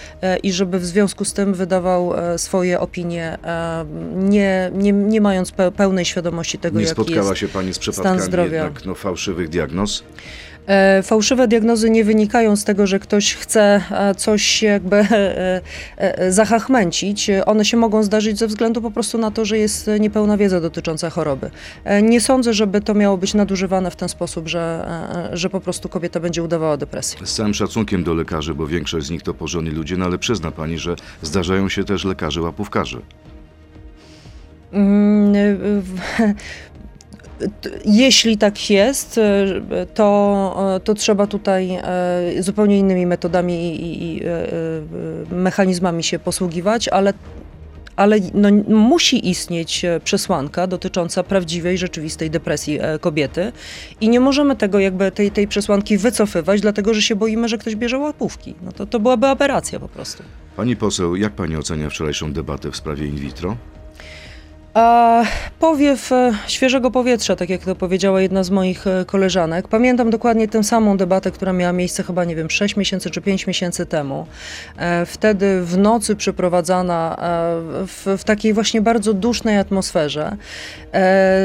i 0.44 0.52
żeby 0.52 0.80
w 0.80 0.86
związku 0.86 1.26
z 1.26 1.34
tym 1.34 1.54
wydawał 1.54 2.14
swoje 2.38 2.80
opinie, 2.80 3.38
nie, 4.16 4.72
nie, 4.74 4.92
nie 4.92 5.22
mając 5.22 5.52
pe- 5.52 5.72
pełnej 5.72 6.06
świadomości 6.06 6.58
tego, 6.58 6.80
Nie 6.80 6.86
jaki 6.86 7.02
spotkała 7.02 7.30
jest 7.30 7.40
się 7.40 7.48
Pani 7.48 7.74
z 7.74 7.80
przypadkami 7.80 8.20
jednak 8.52 8.86
no, 8.86 8.96
fałszywych 8.96 9.50
diagnoz? 9.50 10.04
E, 10.70 11.04
Fałszywe 11.04 11.48
diagnozy 11.48 11.90
nie 11.90 12.04
wynikają 12.04 12.56
z 12.56 12.64
tego, 12.64 12.88
że 12.88 13.00
ktoś 13.00 13.36
chce 13.36 13.82
e, 13.92 14.16
coś 14.16 14.64
jakby 14.64 14.96
e, 14.98 16.32
zahachmęcić. 16.32 17.32
One 17.46 17.66
się 17.66 17.78
mogą 17.78 18.04
zdarzyć 18.04 18.40
ze 18.40 18.48
względu 18.48 18.82
po 18.82 18.92
prostu 18.92 19.18
na 19.18 19.32
to, 19.32 19.46
że 19.46 19.58
jest 19.58 19.90
niepełna 20.00 20.38
wiedza 20.38 20.62
dotycząca 20.62 21.10
choroby. 21.10 21.52
Nie 22.04 22.22
sądzę, 22.22 22.54
żeby 22.54 22.82
to 22.82 22.94
miało 22.94 23.18
być 23.18 23.34
nadużywane 23.34 23.92
w 23.92 23.96
ten 23.96 24.10
sposób, 24.10 24.48
że, 24.48 24.88
że 25.34 25.50
po 25.50 25.62
prostu 25.62 25.90
kobieta 25.90 26.20
będzie 26.20 26.44
udawała 26.44 26.78
depresję. 26.78 27.20
Z 27.24 27.34
całym 27.34 27.54
szacunkiem 27.54 28.04
do 28.04 28.14
lekarzy, 28.14 28.54
bo 28.54 28.68
większość 28.68 29.08
z 29.08 29.10
nich 29.10 29.24
to 29.24 29.34
porządni 29.34 29.72
ludzie, 29.72 29.98
no 29.98 30.06
ale 30.06 30.18
przyzna 30.18 30.52
Pani, 30.52 30.78
że 30.78 30.96
zdarzają 31.22 31.70
się 31.70 31.84
też 31.84 32.06
lekarze 32.06 32.42
łapówkarze. 32.42 33.02
Jeśli 37.86 38.38
tak 38.38 38.70
jest, 38.70 39.18
e, 39.18 39.86
to, 39.94 40.76
e, 40.76 40.80
to 40.80 40.94
trzeba 40.94 41.28
tutaj 41.28 41.70
e, 41.72 42.44
zupełnie 42.44 42.80
innymi 42.80 43.06
metodami 43.06 43.54
i, 43.54 43.94
i, 43.94 44.18
i 44.18 44.22
mechanizmami 45.32 46.04
się 46.04 46.20
posługiwać, 46.20 46.88
ale 46.88 47.14
ale 48.00 48.18
no, 48.34 48.50
musi 48.68 49.30
istnieć 49.30 49.86
przesłanka 50.04 50.68
dotycząca 50.68 51.24
prawdziwej, 51.24 51.78
rzeczywistej 51.78 52.30
depresji 52.30 52.80
e, 52.82 53.00
kobiety 53.00 53.52
i 54.02 54.10
nie 54.10 54.20
możemy 54.20 54.56
tego 54.56 54.80
jakby 54.80 55.12
tej, 55.12 55.32
tej 55.32 55.48
przesłanki 55.48 55.98
wycofywać, 55.98 56.62
dlatego 56.62 56.94
że 56.94 57.02
się 57.02 57.16
boimy, 57.16 57.48
że 57.50 57.58
ktoś 57.58 57.76
bierze 57.76 57.98
łapówki. 57.98 58.56
No 58.62 58.72
to, 58.72 58.86
to 58.86 59.00
byłaby 59.00 59.28
aberracja 59.28 59.80
po 59.80 59.88
prostu. 59.88 60.24
Pani 60.56 60.76
poseł, 60.76 61.16
jak 61.16 61.34
Pani 61.34 61.56
ocenia 61.56 61.90
wczorajszą 61.90 62.34
debatę 62.34 62.72
w 62.72 62.76
sprawie 62.76 63.06
in 63.06 63.16
vitro? 63.16 63.58
A 64.74 65.24
powiew 65.60 66.12
e, 66.12 66.34
świeżego 66.48 66.92
powietrza, 66.92 67.36
tak 67.36 67.50
jak 67.50 67.66
to 67.66 67.76
powiedziała 67.76 68.22
jedna 68.22 68.44
z 68.44 68.50
moich 68.50 68.88
e, 68.88 69.06
koleżanek. 69.06 69.68
Pamiętam 69.68 70.10
dokładnie 70.10 70.48
tę 70.48 70.64
samą 70.64 70.98
debatę, 70.98 71.32
która 71.32 71.54
miała 71.54 71.74
miejsce 71.74 72.04
chyba, 72.04 72.26
nie 72.26 72.36
wiem, 72.36 72.50
6 72.50 72.76
miesięcy 72.76 73.10
czy 73.10 73.22
5 73.22 73.48
miesięcy 73.48 73.86
temu. 73.86 74.28
E, 74.78 75.06
Wtedy 75.06 75.62
w 75.62 75.78
nocy 75.78 76.16
przeprowadzana 76.16 77.18
w, 77.88 78.16
w 78.18 78.24
takiej 78.24 78.54
właśnie 78.54 78.82
bardzo 78.82 79.14
dusznej 79.14 79.58
atmosferze. 79.58 80.36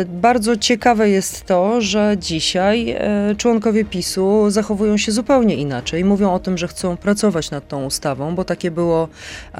Bardzo 0.07 0.57
ciekawe 0.57 1.11
jest 1.11 1.45
to, 1.45 1.81
że 1.81 2.17
dzisiaj 2.19 2.97
członkowie 3.39 3.85
PiSu 3.85 4.51
zachowują 4.51 4.97
się 4.97 5.13
zupełnie 5.13 5.55
inaczej. 5.55 6.05
Mówią 6.05 6.33
o 6.33 6.39
tym, 6.39 6.59
że 6.59 6.69
chcą 6.69 6.97
pracować 6.97 7.51
nad 7.51 7.69
tą 7.69 7.85
ustawą, 7.85 8.35
bo 8.35 8.45
takie 8.45 8.71
było 8.71 9.09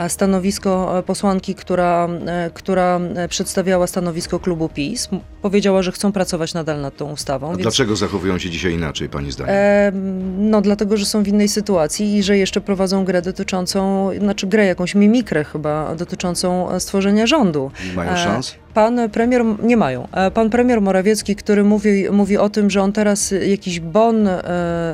stanowisko 0.09 1.03
posłanki, 1.07 1.55
która, 1.55 2.09
która 2.55 3.01
e, 3.17 3.29
przedstawiała 3.55 3.87
stanowisko 3.87 4.41
klubu 4.41 4.69
PiS. 4.69 5.09
Powiedziała, 5.43 5.83
że 5.83 5.93
chcą 5.93 6.13
pracować 6.13 6.55
nadal 6.55 6.81
nad 6.81 6.97
tą 6.97 7.13
ustawą. 7.13 7.49
Więc- 7.49 7.63
dlaczego 7.63 7.97
zachowują 7.97 8.39
się 8.39 8.51
dzisiaj 8.51 8.73
inaczej, 8.73 9.09
Pani 9.09 9.33
zdaniem? 9.33 9.55
Em, 9.55 10.51
No, 10.51 10.61
dlatego, 10.61 10.97
że 10.97 11.07
są 11.07 11.23
w 11.23 11.29
innej 11.29 11.49
sytuacji 11.49 12.17
i 12.17 12.23
że 12.23 12.37
jeszcze 12.37 12.61
prowadzą 12.61 13.05
grę 13.05 13.23
dotyczącą, 13.23 14.11
znaczy 14.19 14.47
grę, 14.47 14.67
jakąś 14.67 14.95
mimikrę 14.95 15.45
chyba, 15.45 15.95
dotyczącą 15.95 16.71
e, 16.71 16.81
stworzenia 16.81 17.27
rządu. 17.27 17.71
Mają 17.97 18.11
e, 18.11 18.17
szans? 18.17 18.55
Pan 18.75 19.11
premier, 19.11 19.45
nie 19.63 19.77
mają. 19.77 20.09
E, 20.13 20.31
Pan 20.31 20.51
premier 20.51 20.81
Morawiecki, 20.81 21.37
który 21.37 21.65
mówi, 21.65 22.11
mówi 22.11 22.37
o 22.39 22.49
tym, 22.49 22.71
że 22.71 22.83
on 22.83 22.93
teraz 22.93 23.35
jakiś 23.47 23.81
bon 23.81 24.29
e, 24.29 24.43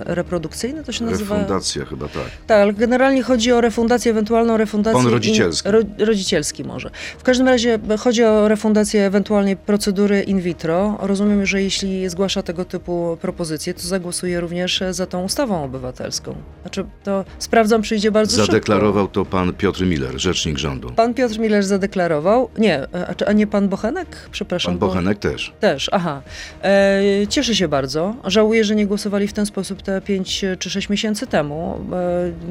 reprodukcyjny, 0.07 0.85
to 0.85 0.93
się 0.93 1.05
nazywa? 1.05 1.35
Refundacja 1.37 1.85
chyba 1.85 2.07
tak. 2.09 2.23
Tak, 2.47 2.59
ale 2.63 2.73
generalnie 2.73 3.23
chodzi 3.23 3.53
o 3.53 3.61
refundację, 3.61 4.11
ewentualną 4.11 4.57
refundację. 4.57 5.03
Bon 5.03 5.13
rodzicielski. 5.13 5.69
In, 5.69 5.75
ro, 5.75 5.81
rodzicielski 5.99 6.65
może. 6.65 6.91
W 7.19 7.23
każdym 7.23 7.49
razie 7.49 7.79
chodzi 7.99 8.25
o 8.25 8.49
refundację 8.49 9.07
ewentualnej 9.07 9.57
procedury 9.57 10.21
in 10.23 10.41
vitro. 10.41 10.99
Rozumiem, 11.01 11.47
że 11.47 11.63
jeśli 11.63 12.09
zgłasza 12.09 12.43
tego 12.43 12.65
typu 12.65 13.19
propozycje, 13.21 13.75
to 13.75 13.81
zagłosuje 13.83 14.41
również 14.41 14.83
za 14.91 15.07
tą 15.07 15.25
ustawą 15.25 15.65
obywatelską. 15.65 16.35
Znaczy, 16.63 16.85
to 17.05 17.25
sprawdzam, 17.39 17.83
przyjdzie 17.83 18.11
bardzo 18.11 18.33
szybko. 18.37 18.47
Zadeklarował 18.47 19.09
to 19.09 19.25
pan 19.25 19.53
Piotr 19.53 19.83
Miller, 19.87 20.21
rzecznik 20.21 20.59
rządu. 20.59 20.91
Pan 20.97 21.15
Piotr 21.15 21.39
Miller 21.39 21.63
zadeklarował, 21.65 22.49
nie, 22.59 22.87
a, 23.09 23.15
czy- 23.15 23.27
a 23.29 23.33
nie 23.33 23.47
pan 23.47 23.69
Bochenek? 23.71 24.29
Przepraszam. 24.33 24.73
Pan 24.73 24.79
bo- 24.79 24.87
Bochenek 24.87 25.19
też. 25.19 25.53
Też, 25.61 25.89
aha. 25.93 26.23
E, 26.63 27.03
cieszę 27.29 27.55
się 27.55 27.69
bardzo. 27.69 28.15
Żałuję, 28.25 28.65
że 28.65 28.77
nie 28.77 28.87
głosowali 28.87 29.29
w 29.29 29.33
ten 29.33 29.47
sposób 29.47 29.83
te 29.83 30.01
5 30.01 30.45
czy 30.59 30.71
6 30.71 30.89
miesięcy 30.89 31.27
temu. 31.27 31.79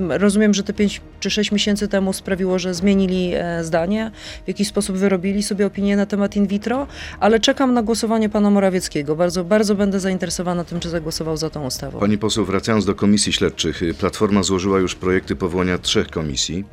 E, 0.10 0.18
rozumiem, 0.18 0.54
że 0.54 0.64
te 0.64 0.74
5 0.74 1.02
czy 1.20 1.30
6 1.30 1.52
miesięcy 1.52 1.88
temu 1.88 2.14
sprawiło, 2.14 2.60
że 2.60 2.74
zmienili 2.74 3.32
e, 3.36 3.64
zdanie, 3.64 4.12
w 4.46 4.48
jakiś 4.48 4.68
sposób 4.68 4.98
wyrobili 4.98 5.44
sobie 5.44 5.66
opinię 5.66 5.96
na 5.98 6.06
temat 6.06 6.36
in 6.36 6.48
vitro, 6.48 6.88
ale 7.20 7.40
czekam 7.40 7.74
na 7.74 7.84
głosowanie 7.84 8.30
pana 8.30 8.50
Morawieckiego. 8.50 9.16
Bardzo, 9.16 9.44
bardzo 9.44 9.76
będę 9.76 10.00
zainteresowana 10.00 10.64
tym, 10.64 10.80
czy 10.80 10.90
zagłosował 10.90 11.38
za 11.38 11.50
tą 11.50 11.66
ustawą. 11.66 12.00
Pani 12.00 12.18
poseł, 12.18 12.46
wracając 12.46 12.86
do 12.86 12.96
komisji 12.96 13.34
śledczych, 13.34 13.82
Platforma 14.00 14.44
złożyła 14.44 14.80
już 14.80 14.96
projekty 14.96 15.36
powołania 15.36 15.78
trzech 15.78 16.08
komisji 16.08 16.66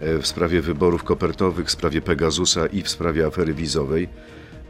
w 0.00 0.26
sprawie 0.26 0.62
wyborów 0.62 1.04
kopertowych, 1.04 1.66
w 1.66 1.70
sprawie 1.70 2.02
Pegasusa 2.02 2.66
i 2.66 2.82
w 2.82 2.88
sprawie 2.88 3.26
afery 3.26 3.54
wizowej. 3.54 4.08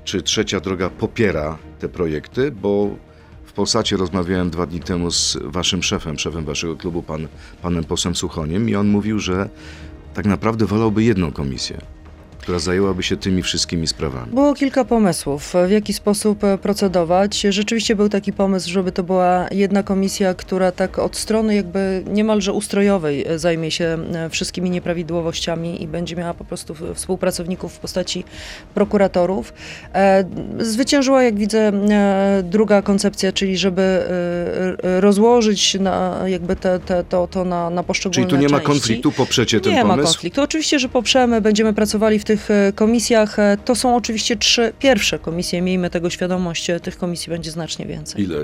Czy 0.04 0.22
trzecia 0.22 0.60
droga 0.60 0.90
popiera 0.90 1.58
te 1.78 1.88
projekty? 1.88 2.50
Bo 2.50 2.96
w 3.44 3.52
Polsacie 3.52 3.96
rozmawiałem 3.96 4.50
dwa 4.50 4.66
dni 4.66 4.80
temu 4.80 5.10
z 5.10 5.38
waszym 5.42 5.82
szefem, 5.82 6.18
szefem 6.18 6.44
waszego 6.44 6.76
klubu, 6.76 7.02
pan, 7.02 7.28
panem 7.62 7.84
posłem 7.84 8.14
Suchoniem, 8.14 8.68
i 8.68 8.74
on 8.74 8.88
mówił, 8.88 9.18
że 9.18 9.48
tak 10.14 10.26
naprawdę 10.26 10.66
wolałby 10.66 11.04
jedną 11.04 11.32
komisję, 11.32 11.78
która 12.46 12.58
zajęłaby 12.58 13.02
się 13.02 13.16
tymi 13.16 13.42
wszystkimi 13.42 13.86
sprawami. 13.86 14.32
Było 14.32 14.54
kilka 14.54 14.84
pomysłów, 14.84 15.54
w 15.66 15.70
jaki 15.70 15.92
sposób 15.92 16.44
e, 16.44 16.58
procedować. 16.58 17.40
Rzeczywiście 17.40 17.96
był 17.96 18.08
taki 18.08 18.32
pomysł, 18.32 18.70
żeby 18.70 18.92
to 18.92 19.02
była 19.02 19.46
jedna 19.50 19.82
komisja, 19.82 20.34
która 20.34 20.72
tak 20.72 20.98
od 20.98 21.16
strony 21.16 21.54
jakby 21.54 22.04
niemalże 22.10 22.52
ustrojowej 22.52 23.26
e, 23.26 23.38
zajmie 23.38 23.70
się 23.70 23.98
e, 24.14 24.30
wszystkimi 24.30 24.70
nieprawidłowościami 24.70 25.82
i 25.82 25.88
będzie 25.88 26.16
miała 26.16 26.34
po 26.34 26.44
prostu 26.44 26.74
współpracowników 26.94 27.72
w 27.72 27.78
postaci 27.78 28.24
prokuratorów. 28.74 29.52
Zwyciężyła, 30.58 31.22
jak 31.22 31.38
widzę, 31.38 31.72
druga 32.42 32.82
koncepcja, 32.82 33.32
czyli 33.32 33.58
żeby 33.58 34.02
rozłożyć 34.82 35.74
na, 35.80 36.22
jakby 36.26 36.56
te, 36.56 36.78
te, 36.78 37.04
to, 37.04 37.26
to 37.26 37.44
na, 37.44 37.70
na 37.70 37.82
poszczególne 37.82 38.14
Czyli 38.14 38.26
tu 38.26 38.42
nie 38.42 38.48
ma 38.48 38.58
części. 38.58 38.72
konfliktu, 38.72 39.12
poprzecie 39.12 39.60
ten 39.60 39.72
nie 39.72 39.82
pomysł? 39.82 39.98
ma 39.98 40.04
konfliktu. 40.04 40.42
Oczywiście, 40.42 40.78
że 40.78 40.88
poprzemy, 40.88 41.40
będziemy 41.40 41.72
pracowali 41.72 42.18
w 42.18 42.24
tych 42.24 42.35
e, 42.50 42.72
komisjach. 42.72 43.38
E, 43.38 43.56
To 43.64 43.74
są 43.74 43.96
oczywiście 43.96 44.36
trzy 44.36 44.72
pierwsze 44.78 45.18
komisje, 45.18 45.62
miejmy 45.62 45.90
tego 45.90 46.10
świadomość, 46.10 46.70
e, 46.70 46.80
tych 46.80 46.98
komisji 46.98 47.30
będzie 47.30 47.50
znacznie 47.50 47.86
więcej. 47.86 48.22
Ile? 48.24 48.36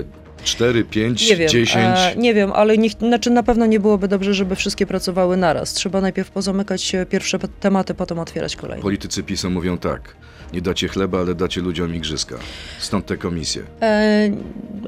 Cztery, 0.43 0.83
pięć, 0.83 1.29
Nie 1.29 1.35
wiem, 1.35 1.49
dziesięć? 1.49 1.97
e, 1.97 2.13
nie 2.17 2.33
wiem, 2.33 2.51
ale 2.51 2.77
niech, 2.77 2.91
znaczy 2.91 3.29
na 3.29 3.43
pewno 3.43 3.65
nie 3.65 3.79
byłoby 3.79 4.07
dobrze, 4.07 4.33
żeby 4.33 4.55
wszystkie 4.55 4.85
pracowały 4.85 5.37
naraz. 5.37 5.73
Trzeba 5.73 6.01
najpierw 6.01 6.31
pozamykać 6.31 6.95
pierwsze 7.09 7.39
tematy, 7.59 7.93
potem 7.93 8.19
otwierać 8.19 8.55
kolejne. 8.55 8.81
Politycy 8.83 9.23
PiSu 9.23 9.49
mówią 9.49 9.77
tak. 9.77 10.15
Nie 10.53 10.61
dacie 10.61 10.87
chleba, 10.87 11.19
ale 11.19 11.35
dacie 11.35 11.61
ludziom 11.61 11.95
igrzyska. 11.95 12.35
Stąd 12.79 13.05
te 13.05 13.17
komisje. 13.17 13.63
E, 13.81 14.29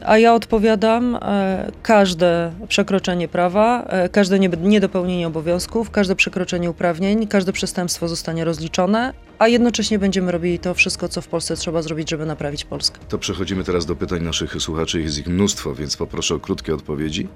A 0.05 0.17
ja 0.17 0.33
odpowiadam, 0.33 1.15
e, 1.21 1.71
każde 1.83 2.51
przekroczenie 2.67 3.27
prawa, 3.27 3.83
e, 3.83 4.09
każde 4.09 4.39
niedopełnienie 4.39 5.27
obowiązków, 5.27 5.91
każde 5.91 6.15
przekroczenie 6.15 6.69
uprawnień, 6.69 7.27
każde 7.27 7.53
przestępstwo 7.53 8.07
zostanie 8.07 8.45
rozliczone, 8.45 9.13
a 9.39 9.47
jednocześnie 9.47 9.99
będziemy 9.99 10.31
robili 10.31 10.59
to 10.59 10.73
wszystko, 10.73 11.09
co 11.09 11.21
w 11.21 11.27
Polsce 11.27 11.55
trzeba 11.55 11.81
zrobić, 11.81 12.09
żeby 12.09 12.25
naprawić 12.25 12.65
Polskę. 12.65 12.99
To 13.09 13.17
przechodzimy 13.17 13.63
teraz 13.63 13.85
do 13.85 13.95
pytań 13.95 14.23
naszych 14.23 14.55
słuchaczy. 14.61 15.01
Jest 15.01 15.17
ich 15.17 15.27
mnóstwo, 15.27 15.75
więc 15.75 15.97
poproszę 15.97 16.35
o 16.35 16.39
krótkie 16.39 16.73
odpowiedzi. 16.73 17.27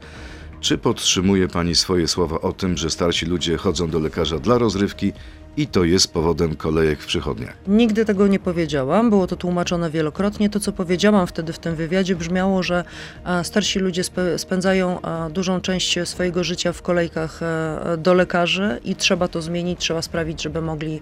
Czy 0.61 0.77
podtrzymuje 0.77 1.47
Pani 1.47 1.75
swoje 1.75 2.07
słowa 2.07 2.41
o 2.41 2.53
tym, 2.53 2.77
że 2.77 2.89
starsi 2.89 3.25
ludzie 3.25 3.57
chodzą 3.57 3.89
do 3.89 3.99
lekarza 3.99 4.39
dla 4.39 4.57
rozrywki 4.57 5.13
i 5.57 5.67
to 5.67 5.83
jest 5.83 6.13
powodem 6.13 6.55
kolejek 6.55 6.99
w 7.01 7.05
przychodniach? 7.05 7.53
Nigdy 7.67 8.05
tego 8.05 8.27
nie 8.27 8.39
powiedziałam, 8.39 9.09
było 9.09 9.27
to 9.27 9.35
tłumaczone 9.35 9.89
wielokrotnie. 9.89 10.49
To, 10.49 10.59
co 10.59 10.71
powiedziałam 10.71 11.27
wtedy 11.27 11.53
w 11.53 11.59
tym 11.59 11.75
wywiadzie, 11.75 12.15
brzmiało, 12.15 12.63
że 12.63 12.83
e, 13.25 13.43
starsi 13.43 13.79
ludzie 13.79 14.03
spędzają 14.37 15.01
e, 15.01 15.29
dużą 15.29 15.61
część 15.61 15.99
swojego 16.05 16.43
życia 16.43 16.73
w 16.73 16.81
kolejkach 16.81 17.43
e, 17.43 17.97
do 17.97 18.13
lekarzy 18.13 18.79
i 18.83 18.95
trzeba 18.95 19.27
to 19.27 19.41
zmienić, 19.41 19.79
trzeba 19.79 20.01
sprawić, 20.01 20.43
żeby 20.43 20.61
mogli 20.61 21.01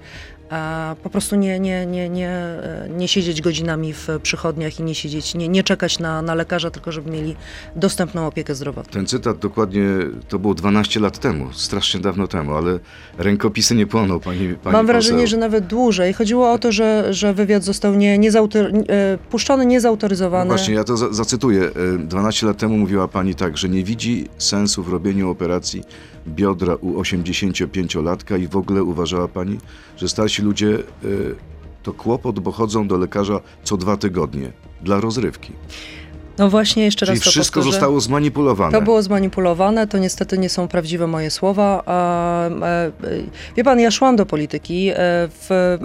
e, 0.52 0.96
po 1.04 1.10
prostu 1.10 1.36
nie, 1.36 1.60
nie, 1.60 1.86
nie, 1.86 2.10
nie, 2.10 2.30
e, 2.30 2.88
nie 2.98 3.08
siedzieć 3.08 3.42
godzinami 3.42 3.94
w 3.94 4.08
przychodniach 4.24 4.80
i 4.80 4.84
nie 4.84 4.96
siedzieć, 4.96 5.36
nie, 5.36 5.48
nie 5.50 5.64
czekać 5.64 6.00
na, 6.00 6.22
na 6.22 6.36
lekarza, 6.36 6.72
tylko 6.72 6.92
żeby 6.92 7.12
mieli 7.12 7.36
dostępną 7.76 8.28
opiekę 8.28 8.56
zdrowotną. 8.56 8.94
Ten 8.94 9.08
cytat 9.08 9.38
dokładnie 9.40 9.84
to 10.30 10.40
było 10.40 10.54
12 10.54 11.00
lat 11.00 11.20
temu, 11.20 11.54
strasznie 11.54 12.00
dawno 12.00 12.28
temu, 12.28 12.54
ale 12.54 12.80
rękopisy 13.18 13.76
nie 13.76 13.88
płoną, 13.88 14.20
Pani, 14.20 14.56
pani 14.64 14.74
Mam 14.74 14.88
wrażenie, 14.88 15.16
poseł. 15.18 15.28
że 15.28 15.38
nawet 15.38 15.68
dłużej. 15.68 16.14
Chodziło 16.14 16.52
o 16.52 16.58
to, 16.60 16.72
że, 16.72 17.14
że 17.14 17.34
wywiad 17.34 17.64
został 17.64 17.96
nie, 17.96 18.18
niezautor, 18.18 18.66
e, 18.66 19.18
puszczony 19.30 19.64
No 19.64 19.70
niezautoryzowany. 19.70 20.48
właśnie, 20.48 20.74
ja 20.74 20.84
to 20.84 20.98
za 20.98 21.14
zacytuję. 21.14 21.62
E, 21.96 21.98
12 21.98 22.46
lat 22.48 22.58
temu 22.58 22.78
mówiła 22.78 23.08
pani 23.08 23.36
tak, 23.36 23.58
że 23.58 23.70
nie 23.70 23.84
widzi 23.84 24.28
sensu 24.38 24.84
w 24.84 24.88
robieniu 24.90 25.30
operacji 25.30 25.84
biodra 26.28 26.76
u 26.76 27.02
85-latka 27.02 28.40
i 28.40 28.48
w 28.48 28.56
ogóle 28.56 28.84
uważała 28.84 29.28
pani, 29.28 29.58
że 29.98 30.10
starsi 30.10 30.42
ludzie 30.42 30.76
e, 30.76 30.80
to 31.84 31.94
kłopot, 31.94 32.40
bo 32.40 32.52
chodzą 32.52 32.88
do 32.88 32.98
lekarza 32.98 33.42
co 33.64 33.78
dwa 33.78 33.98
tygodnie 33.98 34.52
dla 34.82 35.00
rozrywki. 35.00 35.54
No 36.38 36.50
właśnie, 36.50 36.84
jeszcze 36.86 37.06
Czyli 37.06 37.18
raz 37.18 37.26
to 37.26 37.32
wszystko 37.32 37.60
powtórzę. 37.60 37.74
zostało 37.74 38.00
zmanipulowane. 38.00 38.72
To 38.72 38.82
było 38.82 39.02
zmanipulowane, 39.02 39.88
to 39.88 39.98
niestety 39.98 40.38
nie 40.38 40.50
są 40.50 40.68
prawdziwe 40.68 41.08
moje 41.08 41.32
słowa. 41.32 41.84
E, 41.88 42.68
e, 42.68 42.92
wie 43.58 43.64
pan, 43.64 43.80
ja 43.80 43.92
szłam 43.92 44.16
do 44.16 44.26
polityki 44.26 44.90
e, 44.90 44.94
w, 44.98 45.78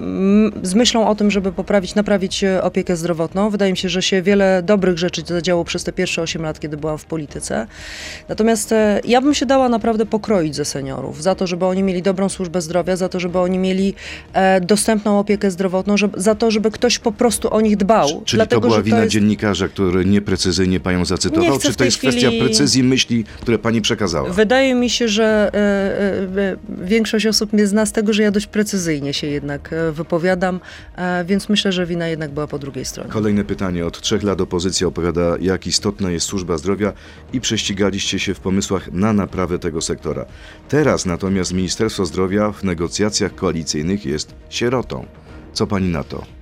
z 0.63 0.75
myślą 0.75 1.09
o 1.09 1.15
tym, 1.15 1.31
żeby 1.31 1.53
poprawić, 1.53 1.95
naprawić 1.95 2.45
opiekę 2.63 2.97
zdrowotną. 2.97 3.51
Wydaje 3.51 3.73
mi 3.73 3.79
się, 3.79 3.89
że 3.89 4.03
się 4.03 4.23
wiele 4.23 4.63
dobrych 4.63 4.99
rzeczy 4.99 5.23
zadziało 5.27 5.65
przez 5.65 5.85
te 5.85 5.93
pierwsze 5.93 6.23
8 6.23 6.43
lat, 6.43 6.61
kiedy 6.61 6.77
byłam 6.77 6.99
w 6.99 7.05
polityce. 7.05 7.67
Natomiast 8.29 8.75
ja 9.05 9.21
bym 9.21 9.35
się 9.35 9.47
dała 9.47 9.69
naprawdę 9.69 10.07
pokroić 10.07 10.57
ze 10.57 10.65
seniorów, 10.65 11.23
za 11.23 11.35
to, 11.35 11.47
żeby 11.47 11.67
oni 11.67 11.83
mieli 11.83 12.03
dobrą 12.03 12.29
służbę 12.29 12.61
zdrowia, 12.61 12.97
za 12.97 13.09
to, 13.09 13.21
żeby 13.21 13.39
oni 13.39 13.59
mieli 13.59 13.95
dostępną 14.63 15.19
opiekę 15.19 15.51
zdrowotną, 15.51 15.97
żeby, 15.97 16.21
za 16.21 16.35
to, 16.35 16.51
żeby 16.51 16.71
ktoś 16.71 16.99
po 16.99 17.13
prostu 17.13 17.55
o 17.55 17.61
nich 17.61 17.77
dbał. 17.77 18.23
Czyli 18.25 18.39
Dlatego, 18.39 18.61
to 18.61 18.67
była 18.67 18.77
że 18.77 18.83
wina 18.83 18.99
jest... 18.99 19.13
dziennikarza, 19.13 19.69
który 19.69 20.05
nieprecyzyjnie 20.43 20.81
panią 20.81 21.05
zacytował, 21.05 21.59
czy 21.59 21.75
to 21.75 21.85
jest 21.85 21.99
kwestia 21.99 22.29
chwili- 22.29 22.41
precyzji 22.41 22.83
myśli, 22.83 23.25
które 23.41 23.59
pani 23.59 23.81
przekazała? 23.81 24.31
Wydaje 24.31 24.75
mi 24.75 24.91
się, 24.91 25.09
że 25.09 25.51
e, 25.55 25.59
e, 26.43 26.57
większość 26.85 27.27
osób 27.27 27.53
mnie 27.53 27.67
zna 27.67 27.87
z 27.87 27.93
tego, 27.93 28.13
że 28.13 28.23
ja 28.23 28.31
dość 28.31 28.47
precyzyjnie 28.47 29.15
się 29.15 29.27
jednak 29.27 29.75
wypowiadam, 29.93 30.61
e, 30.97 31.25
więc 31.25 31.49
myślę, 31.49 31.73
że 31.73 31.87
wina 31.87 32.09
jednak 32.09 32.31
była 32.31 32.47
po 32.47 32.59
drugiej 32.59 32.85
stronie. 32.85 33.11
Kolejne 33.11 33.45
pytanie. 33.45 33.87
Od 33.87 34.01
trzech 34.01 34.23
lat 34.23 34.41
opozycja 34.41 34.87
opowiada, 34.87 35.37
jak 35.41 35.67
istotna 35.67 36.11
jest 36.11 36.27
służba 36.27 36.59
zdrowia 36.59 36.93
i 37.33 37.41
prześcigaliście 37.41 38.19
się 38.19 38.35
w 38.35 38.41
pomysłach 38.41 38.93
na 38.93 39.13
naprawę 39.13 39.59
tego 39.59 39.81
sektora. 39.81 40.25
Teraz 40.69 41.07
natomiast 41.07 41.53
Ministerstwo 41.53 42.07
Zdrowia 42.07 42.53
w 42.53 42.65
negocjacjach 42.65 43.35
koalicyjnych 43.35 44.07
jest 44.07 44.35
sierotą. 44.51 45.07
Co 45.53 45.67
pani 45.67 45.89
na 45.89 46.05
to? 46.05 46.42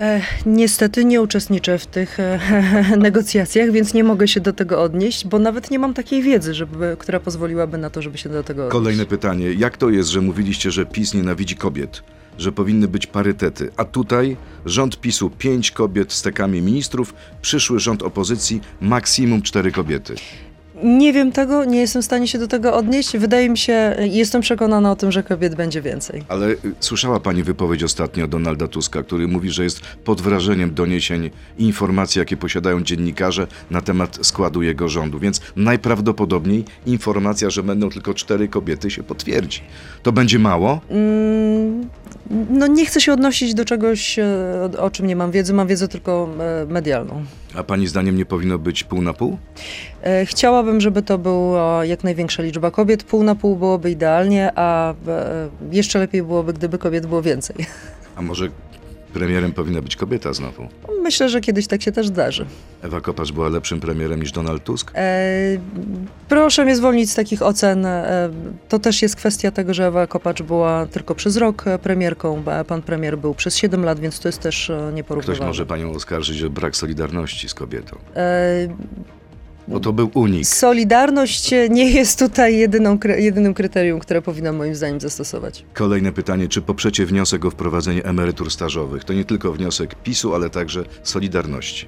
E, 0.00 0.20
Niestety 0.46 1.04
nie 1.04 1.22
uczestniczę 1.22 1.78
w 1.78 1.86
tych 1.86 2.20
e, 2.20 2.38
negocjacjach, 2.98 3.70
więc 3.70 3.94
nie 3.94 4.04
mogę 4.04 4.28
się 4.28 4.40
do 4.40 4.52
tego 4.52 4.82
odnieść, 4.82 5.26
bo 5.26 5.38
nawet 5.38 5.70
nie 5.70 5.78
mam 5.78 5.94
takiej 5.94 6.22
wiedzy, 6.22 6.54
żeby, 6.54 6.96
która 6.98 7.20
pozwoliłaby 7.20 7.78
na 7.78 7.90
to, 7.90 8.02
żeby 8.02 8.18
się 8.18 8.28
do 8.28 8.42
tego 8.42 8.62
odnieść. 8.62 8.72
Kolejne 8.72 9.06
pytanie. 9.06 9.52
Jak 9.52 9.76
to 9.76 9.90
jest, 9.90 10.08
że 10.10 10.20
mówiliście, 10.20 10.70
że 10.70 10.86
PiS 10.86 11.14
nienawidzi 11.14 11.56
kobiet? 11.56 12.02
Że 12.38 12.52
powinny 12.52 12.88
być 12.88 13.06
parytety, 13.06 13.70
a 13.76 13.84
tutaj 13.84 14.36
rząd 14.66 15.00
PiSu 15.00 15.30
pięć 15.30 15.70
kobiet 15.70 16.12
z 16.12 16.22
tekami 16.22 16.62
ministrów, 16.62 17.14
przyszły 17.42 17.80
rząd 17.80 18.02
opozycji 18.02 18.60
maksimum 18.80 19.42
cztery 19.42 19.72
kobiety. 19.72 20.14
Nie 20.82 21.12
wiem 21.12 21.32
tego, 21.32 21.64
nie 21.64 21.80
jestem 21.80 22.02
w 22.02 22.04
stanie 22.04 22.28
się 22.28 22.38
do 22.38 22.48
tego 22.48 22.74
odnieść. 22.74 23.16
Wydaje 23.16 23.50
mi 23.50 23.58
się, 23.58 23.96
jestem 23.98 24.42
przekonana 24.42 24.90
o 24.90 24.96
tym, 24.96 25.12
że 25.12 25.22
kobiet 25.22 25.54
będzie 25.54 25.82
więcej. 25.82 26.24
Ale 26.28 26.48
y, 26.48 26.56
słyszała 26.80 27.20
pani 27.20 27.42
wypowiedź 27.42 27.82
ostatnio 27.82 28.26
Donalda 28.26 28.68
Tuska, 28.68 29.02
który 29.02 29.28
mówi, 29.28 29.50
że 29.50 29.64
jest 29.64 29.80
pod 30.04 30.20
wrażeniem 30.20 30.74
doniesień 30.74 31.30
i 31.58 31.64
informacji, 31.64 32.18
jakie 32.18 32.36
posiadają 32.36 32.82
dziennikarze 32.82 33.46
na 33.70 33.80
temat 33.80 34.18
składu 34.22 34.62
jego 34.62 34.88
rządu. 34.88 35.18
Więc 35.18 35.40
najprawdopodobniej 35.56 36.64
informacja, 36.86 37.50
że 37.50 37.62
będą 37.62 37.90
tylko 37.90 38.14
cztery 38.14 38.48
kobiety 38.48 38.90
się 38.90 39.02
potwierdzi. 39.02 39.60
To 40.02 40.12
będzie 40.12 40.38
mało? 40.38 40.80
Mm, 40.90 41.88
No 42.50 42.66
nie 42.66 42.86
chcę 42.86 43.00
się 43.00 43.12
odnosić 43.12 43.54
do 43.54 43.64
czegoś, 43.64 44.18
e, 44.18 44.24
o- 44.78 44.90
czym 44.90 45.06
nie 45.06 45.16
mam 45.16 45.30
wiedzy, 45.30 45.52
mam 45.54 45.66
wiedzę 45.68 45.88
tylko 45.88 46.28
e, 46.62 46.66
medialną. 46.66 47.22
A 47.54 47.64
pani 47.64 47.86
zdaniem 47.86 48.16
nie 48.16 48.26
powinno 48.26 48.58
być 48.58 48.84
pół 48.84 49.02
na 49.02 49.12
pół? 49.12 49.38
E, 50.02 50.26
Chciałabym, 50.26 50.80
żeby 50.80 51.02
to 51.02 51.18
była 51.18 51.84
jak 51.84 52.04
największa 52.04 52.42
liczba 52.42 52.70
kobiet. 52.70 53.02
Pół 53.04 53.22
na 53.22 53.34
pół 53.34 53.56
byłoby 53.56 53.90
idealnie, 53.90 54.50
a 54.56 54.94
jeszcze 55.72 55.98
lepiej 55.98 56.22
byłoby, 56.22 56.52
gdyby 56.52 56.78
kobiet 56.78 57.06
było 57.06 57.22
więcej. 57.22 57.56
A 58.16 58.22
może 58.22 58.48
premierem 59.16 59.52
powinna 59.52 59.82
być 59.82 59.96
kobieta 59.96 60.32
znowu. 60.32 60.68
Myślę, 61.02 61.28
że 61.28 61.40
kiedyś 61.40 61.66
tak 61.66 61.82
się 61.82 61.92
też 61.92 62.06
zdarzy. 62.06 62.46
Ewa 62.82 63.00
Kopacz 63.00 63.32
była 63.32 63.48
lepszym 63.48 63.80
premierem 63.80 64.20
niż 64.20 64.32
Donald 64.32 64.64
Tusk? 64.64 64.92
E, 64.94 65.58
proszę 66.28 66.64
mnie 66.64 66.76
zwolnić 66.76 67.10
z 67.10 67.14
takich 67.14 67.42
ocen. 67.42 67.86
E, 67.86 68.30
to 68.68 68.78
też 68.78 69.02
jest 69.02 69.16
kwestia 69.16 69.50
tego, 69.50 69.74
że 69.74 69.86
Ewa 69.86 70.06
Kopacz 70.06 70.42
była 70.42 70.86
tylko 70.86 71.14
przez 71.14 71.36
rok 71.36 71.64
premierką, 71.82 72.42
a 72.46 72.64
pan 72.64 72.82
premier 72.82 73.18
był 73.18 73.34
przez 73.34 73.56
7 73.56 73.84
lat, 73.84 74.00
więc 74.00 74.20
to 74.20 74.28
jest 74.28 74.40
też 74.40 74.70
e, 74.70 74.76
Ktoś 74.78 74.94
nieporównywalne. 74.94 75.46
może 75.46 75.66
panią 75.66 75.90
oskarżyć 75.92 76.42
o 76.42 76.50
brak 76.50 76.76
solidarności 76.76 77.48
z 77.48 77.54
kobietą. 77.54 77.96
Bo 79.68 79.80
to 79.80 79.92
był 79.92 80.10
unik. 80.14 80.46
Solidarność 80.46 81.50
nie 81.70 81.90
jest 81.90 82.18
tutaj 82.18 82.56
jedyną, 82.56 82.98
jedynym 83.16 83.54
kryterium, 83.54 84.00
które 84.00 84.22
powinna 84.22 84.52
moim 84.52 84.74
zdaniem 84.74 85.00
zastosować. 85.00 85.64
Kolejne 85.74 86.12
pytanie, 86.12 86.48
czy 86.48 86.62
poprzecie 86.62 87.06
wniosek 87.06 87.44
o 87.44 87.50
wprowadzenie 87.50 88.04
emerytur 88.04 88.50
stażowych? 88.50 89.04
To 89.04 89.12
nie 89.12 89.24
tylko 89.24 89.52
wniosek 89.52 89.94
PiSu, 89.94 90.34
ale 90.34 90.50
także 90.50 90.84
Solidarności. 91.02 91.86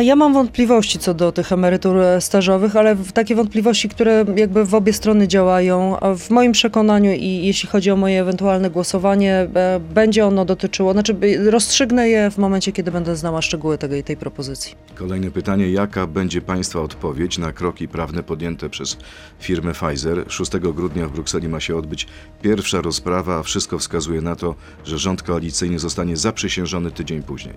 Ja 0.00 0.16
mam 0.16 0.32
wątpliwości 0.32 0.98
co 0.98 1.14
do 1.14 1.32
tych 1.32 1.52
emerytur 1.52 1.98
e, 1.98 2.20
stażowych, 2.20 2.76
ale 2.76 2.96
takie 3.14 3.34
wątpliwości, 3.34 3.88
które 3.88 4.24
jakby 4.36 4.64
w 4.64 4.74
obie 4.74 4.92
strony 4.92 5.28
działają. 5.28 5.96
W 6.18 6.30
moim 6.30 6.52
przekonaniu 6.52 7.12
i 7.12 7.46
jeśli 7.46 7.68
chodzi 7.68 7.90
o 7.90 7.96
moje 7.96 8.20
ewentualne 8.20 8.70
głosowanie, 8.70 9.48
e, 9.54 9.80
będzie 9.94 10.26
ono 10.26 10.44
dotyczyło, 10.44 10.92
znaczy 10.92 11.16
rozstrzygnę 11.50 12.08
je 12.08 12.30
w 12.30 12.38
momencie, 12.38 12.72
kiedy 12.72 12.92
będę 12.92 13.16
znała 13.16 13.42
szczegóły 13.42 13.78
tej, 13.78 14.04
tej 14.04 14.16
propozycji. 14.16 14.74
Kolejne 14.94 15.30
pytanie, 15.30 15.70
jaka 15.70 16.06
będzie 16.06 16.40
Państwa 16.40 16.80
odpowiedź 16.80 17.38
na 17.38 17.52
kroki 17.52 17.88
prawne 17.88 18.22
podjęte 18.22 18.70
przez 18.70 18.96
firmę 19.38 19.72
Pfizer? 19.72 20.24
6 20.28 20.50
grudnia 20.74 21.08
w 21.08 21.12
Brukseli 21.12 21.48
ma 21.48 21.60
się 21.60 21.76
odbyć 21.76 22.06
pierwsza 22.42 22.80
rozprawa, 22.80 23.38
a 23.38 23.42
wszystko 23.42 23.78
wskazuje 23.78 24.20
na 24.20 24.36
to, 24.36 24.54
że 24.84 24.98
rząd 24.98 25.22
koalicyjny 25.22 25.78
zostanie 25.78 26.16
zaprzysiężony 26.16 26.90
tydzień 26.90 27.22
później. 27.22 27.54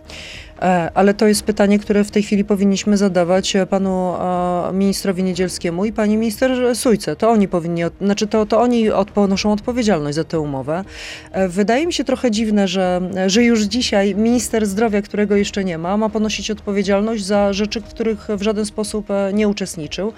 E, 0.61 0.91
Ale 0.93 1.13
to 1.13 1.27
jest 1.27 1.43
pytanie, 1.43 1.79
które 1.79 2.03
w 2.07 2.11
tej 2.11 2.23
chwili 2.23 2.45
powinniśmy 2.45 2.97
zadawać 2.97 3.55
e, 3.55 3.65
panu 3.65 4.15
e, 4.15 4.73
ministrowi 4.73 5.23
Niedzielskiemu 5.23 5.85
i 5.85 5.93
pani 5.93 6.17
minister 6.17 6.75
Sujce. 6.75 7.15
To 7.15 7.29
oni 7.29 7.47
powinni, 7.47 7.81
znaczy 8.01 8.27
to, 8.27 8.45
to 8.45 8.61
oni 8.61 8.89
ponoszą 9.13 9.51
odpowiedzialność 9.51 10.15
za 10.15 10.23
tę 10.23 10.39
umowę. 10.39 10.83
E, 11.31 11.47
Wydaje 11.47 11.87
mi 11.87 11.93
się 11.93 12.03
trochę 12.03 12.31
dziwne, 12.31 12.67
że, 12.67 13.01
że 13.27 13.43
już 13.43 13.61
dzisiaj 13.61 14.15
minister 14.15 14.65
zdrowia, 14.65 15.01
którego 15.01 15.35
jeszcze 15.35 15.63
nie 15.63 15.77
ma, 15.77 15.97
ma 15.97 16.09
ponosić 16.09 16.51
odpowiedzialność 16.51 17.25
za 17.25 17.53
rzeczy, 17.53 17.81
w 17.81 17.85
których 17.85 18.27
w 18.37 18.41
żaden 18.41 18.65
sposób 18.65 19.07
nie 19.33 19.47
uczestniczył. 19.47 20.13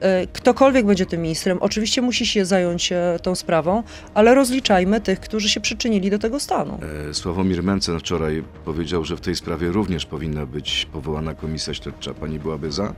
E, 0.00 0.26
Ktokolwiek 0.26 0.86
będzie 0.86 1.06
tym 1.06 1.22
ministrem, 1.22 1.58
oczywiście 1.60 2.02
musi 2.02 2.26
się 2.26 2.44
zająć 2.44 2.92
e, 2.92 3.18
tą 3.22 3.34
sprawą, 3.34 3.82
ale 4.14 4.34
rozliczajmy 4.34 5.00
tych, 5.00 5.20
którzy 5.20 5.48
się 5.48 5.60
przyczynili 5.60 6.10
do 6.10 6.18
tego 6.18 6.40
stanu. 6.40 6.78
E, 7.10 7.14
Sławomir 7.14 7.62
Mencen 7.62 7.98
wczoraj 8.00 8.44
powiedział, 8.64 9.04
że 9.04 9.16
w 9.16 9.20
tej 9.20 9.36
sprawie 9.36 9.68
również 9.68 10.06
powinna 10.06 10.46
być 10.46 10.88
powołana 10.92 11.34
komisja 11.34 11.74
śledcza. 11.74 12.14
Pani 12.14 12.38
byłaby 12.38 12.72
za? 12.72 12.94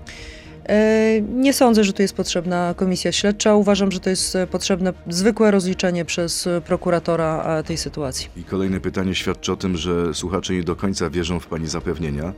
E, 0.68 1.20
Nie 1.20 1.52
sądzę, 1.52 1.84
że 1.84 1.92
tu 1.92 2.02
jest 2.02 2.14
potrzebna 2.14 2.74
komisja 2.76 3.12
śledcza. 3.12 3.54
Uważam, 3.54 3.92
że 3.92 4.00
to 4.00 4.10
jest 4.10 4.36
potrzebne 4.50 4.92
zwykłe 5.08 5.50
rozliczenie 5.50 6.04
przez 6.04 6.48
prokuratora 6.64 7.62
tej 7.62 7.76
sytuacji. 7.76 8.28
I 8.36 8.44
kolejne 8.44 8.80
pytanie 8.80 9.14
świadczy 9.14 9.52
o 9.52 9.56
tym, 9.56 9.76
że 9.76 10.14
słuchacze 10.14 10.54
nie 10.54 10.62
do 10.62 10.76
końca 10.76 11.10
wierzą 11.10 11.40
w 11.40 11.46
Pani 11.46 11.66
zapewnienia. 11.68 12.32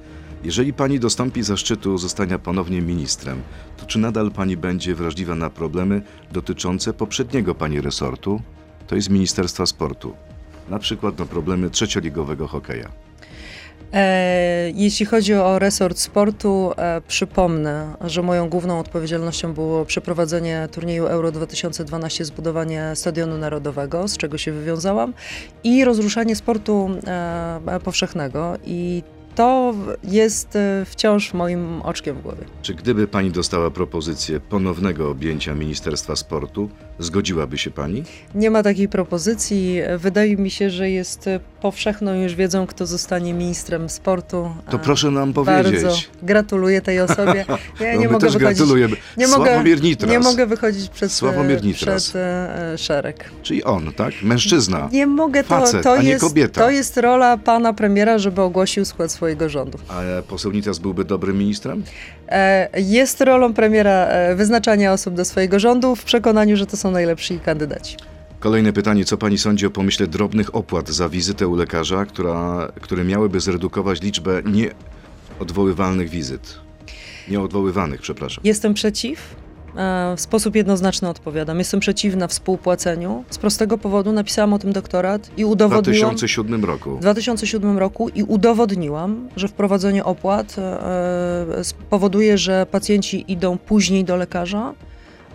Jeżeli 0.45 0.73
Pani 0.73 1.01
dostąpi 1.01 1.43
zaszczytu 1.43 1.99
zostania 1.99 2.39
ponownie 2.39 2.83
ministrem, 2.83 3.43
to 3.77 3.87
czy 3.87 3.99
nadal 3.99 4.31
Pani 4.31 4.57
będzie 4.57 4.95
wrażliwa 4.95 5.35
na 5.35 5.51
problemy 5.51 6.03
dotyczące 6.33 6.93
poprzedniego 6.93 7.55
Pani 7.55 7.81
resortu, 7.81 8.41
to 8.87 8.95
jest 8.95 9.11
Ministerstwa 9.11 9.67
Sportu? 9.67 10.15
Na 10.69 10.79
przykład 10.79 11.19
na 11.19 11.27
problemy 11.27 11.71
trzecioligowego 11.71 12.49
hokeja. 12.49 12.89
E, 13.93 14.71
Jeśli 14.71 15.07
chodzi 15.07 15.35
o 15.35 15.59
resort 15.59 15.99
sportu, 15.99 16.73
e, 16.77 17.01
przypomnę, 17.09 17.97
że 18.01 18.23
moją 18.23 18.49
główną 18.49 18.79
odpowiedzialnością 18.79 19.55
było 19.55 19.85
przeprowadzenie 19.85 20.69
turnieju 20.73 21.07
Euro 21.07 21.33
2012, 21.33 22.25
zbudowanie 22.25 22.93
Stadionu 22.95 23.39
Narodowego, 23.39 24.09
z 24.09 24.17
czego 24.17 24.39
się 24.39 24.53
wywiązałam, 24.53 25.15
i 25.65 25.85
rozruszanie 25.85 26.37
sportu 26.37 26.91
e, 27.07 27.81
powszechnego. 27.85 28.57
I 28.65 29.03
to 29.35 29.75
jest 30.05 30.57
e, 30.57 30.85
wciąż 30.85 31.35
moim 31.35 31.83
oczkiem 31.83 32.17
w 32.17 32.23
głowie. 32.23 32.45
Czy 32.63 32.75
gdyby 32.75 33.09
Pani 33.09 33.31
dostała 33.31 33.71
propozycję 33.71 34.41
ponownego 34.41 35.11
objęcia 35.11 35.55
Ministerstwa 35.55 36.17
Sportu, 36.17 36.71
zgodziłaby 36.99 37.59
się 37.59 37.71
Pani? 37.71 38.03
Nie 38.35 38.51
ma 38.51 38.63
takiej 38.63 38.89
propozycji. 38.89 39.81
Wydaje 39.99 40.37
mi 40.37 40.51
się, 40.51 40.71
że 40.71 40.91
jest 40.91 41.29
powszechną 41.61 42.15
już 42.15 42.35
wiedzą, 42.35 42.67
kto 42.67 42.87
zostanie 42.87 43.35
ministrem 43.35 43.89
sportu. 43.89 44.51
To 44.71 44.79
proszę 44.79 45.11
nam 45.11 45.33
Bardzo 45.33 45.63
powiedzieć. 45.71 46.11
gratuluję 46.23 46.81
tej 46.81 47.01
osobie. 47.01 47.45
Ja 47.81 47.95
No, 47.95 48.01
nie 48.01 48.09
mogę 48.09 48.27
wychodzić. 48.27 48.39
gratulujemy. 48.39 48.97
Nie 49.17 49.29
mogę, 49.29 49.45
Sławomir 49.51 49.83
Nitras. 49.83 50.11
nie 50.11 50.19
mogę 50.19 50.47
wychodzić 50.47 50.89
przed, 50.89 51.13
Sławomir 51.13 51.59
e, 51.59 51.61
Nitras. 51.61 52.03
przed 52.05 52.17
e, 52.17 52.73
e, 52.73 52.79
szereg. 52.79 53.31
Czyli 53.43 53.65
on, 53.65 53.93
tak? 53.93 54.15
Mężczyzna. 54.23 54.89
Nie 54.93 55.07
mogę, 55.07 55.43
to, 55.43 55.49
Facet, 55.49 55.83
to, 55.83 55.97
jest, 55.97 56.21
kobieta. 56.25 56.61
to 56.61 56.71
jest 56.71 56.97
rola 56.97 57.37
pana 57.39 57.73
premiera, 57.73 58.19
żeby 58.19 58.43
ogłosił 58.43 58.85
skład 58.85 59.13
swojego 59.13 59.49
rządu. 59.49 59.79
A 59.89 60.03
poseł 60.29 60.53
Nitras 60.53 60.79
byłby 60.79 61.05
dobrym 61.05 61.39
ministrem? 61.39 61.83
E, 62.29 62.69
Jest 62.81 63.21
rolą 63.21 63.55
premiera 63.55 64.07
e, 64.07 64.35
wyznaczania 64.35 64.93
osób 64.93 65.15
do 65.15 65.25
swojego 65.25 65.59
rządu 65.59 65.97
w 65.97 66.05
przekonaniu, 66.05 66.57
że 66.57 66.67
to 66.67 66.77
są 66.77 66.91
najlepsi 66.91 67.39
kandydaci. 67.39 67.97
Kolejne 68.41 68.73
pytanie, 68.73 69.05
co 69.05 69.17
pani 69.17 69.39
sądzi 69.39 69.67
o 69.67 69.71
pomyśle 69.71 70.07
drobnych 70.07 70.55
opłat 70.55 70.89
za 70.89 71.09
wizytę 71.09 71.49
u 71.49 71.57
lekarza, 71.57 72.05
która, 72.07 72.69
które 72.81 73.05
miałyby 73.05 73.41
zredukować 73.41 74.03
liczbę 74.03 74.43
nieodwoływalnych 74.45 76.09
wizyt? 76.11 76.59
Nieodwoływanych, 77.29 78.01
przepraszam. 78.01 78.45
Jestem 78.45 78.75
przeciw. 78.75 79.44
E, 79.77 80.15
W 80.17 80.21
sposób 80.21 80.57
jednoznaczny 80.57 81.09
odpowiadam. 81.09 81.59
Jestem 81.59 81.81
przeciwna 81.81 82.29
współpłaceniu. 82.29 83.25
Z 83.31 83.39
prostego 83.39 83.79
powodu 83.79 84.13
napisałam 84.13 84.53
o 84.53 84.59
tym 84.59 84.73
doktorat 84.73 85.31
i 85.37 85.45
W 85.45 85.49
udowodniłam 85.49 86.11
2007 86.11 86.65
roku. 86.65 86.97
w 86.97 87.01
2007 87.01 87.79
roku 87.79 88.09
i 88.09 88.23
udowodniłam, 88.23 89.29
że 89.37 89.49
wprowadzenie 89.49 90.05
opłat 90.05 90.57
e, 90.59 91.65
spowoduje, 91.65 92.39
że 92.39 92.67
pacjenci 92.71 93.25
idą 93.33 93.59
później 93.59 94.05
do 94.05 94.17
lekarza, 94.17 94.75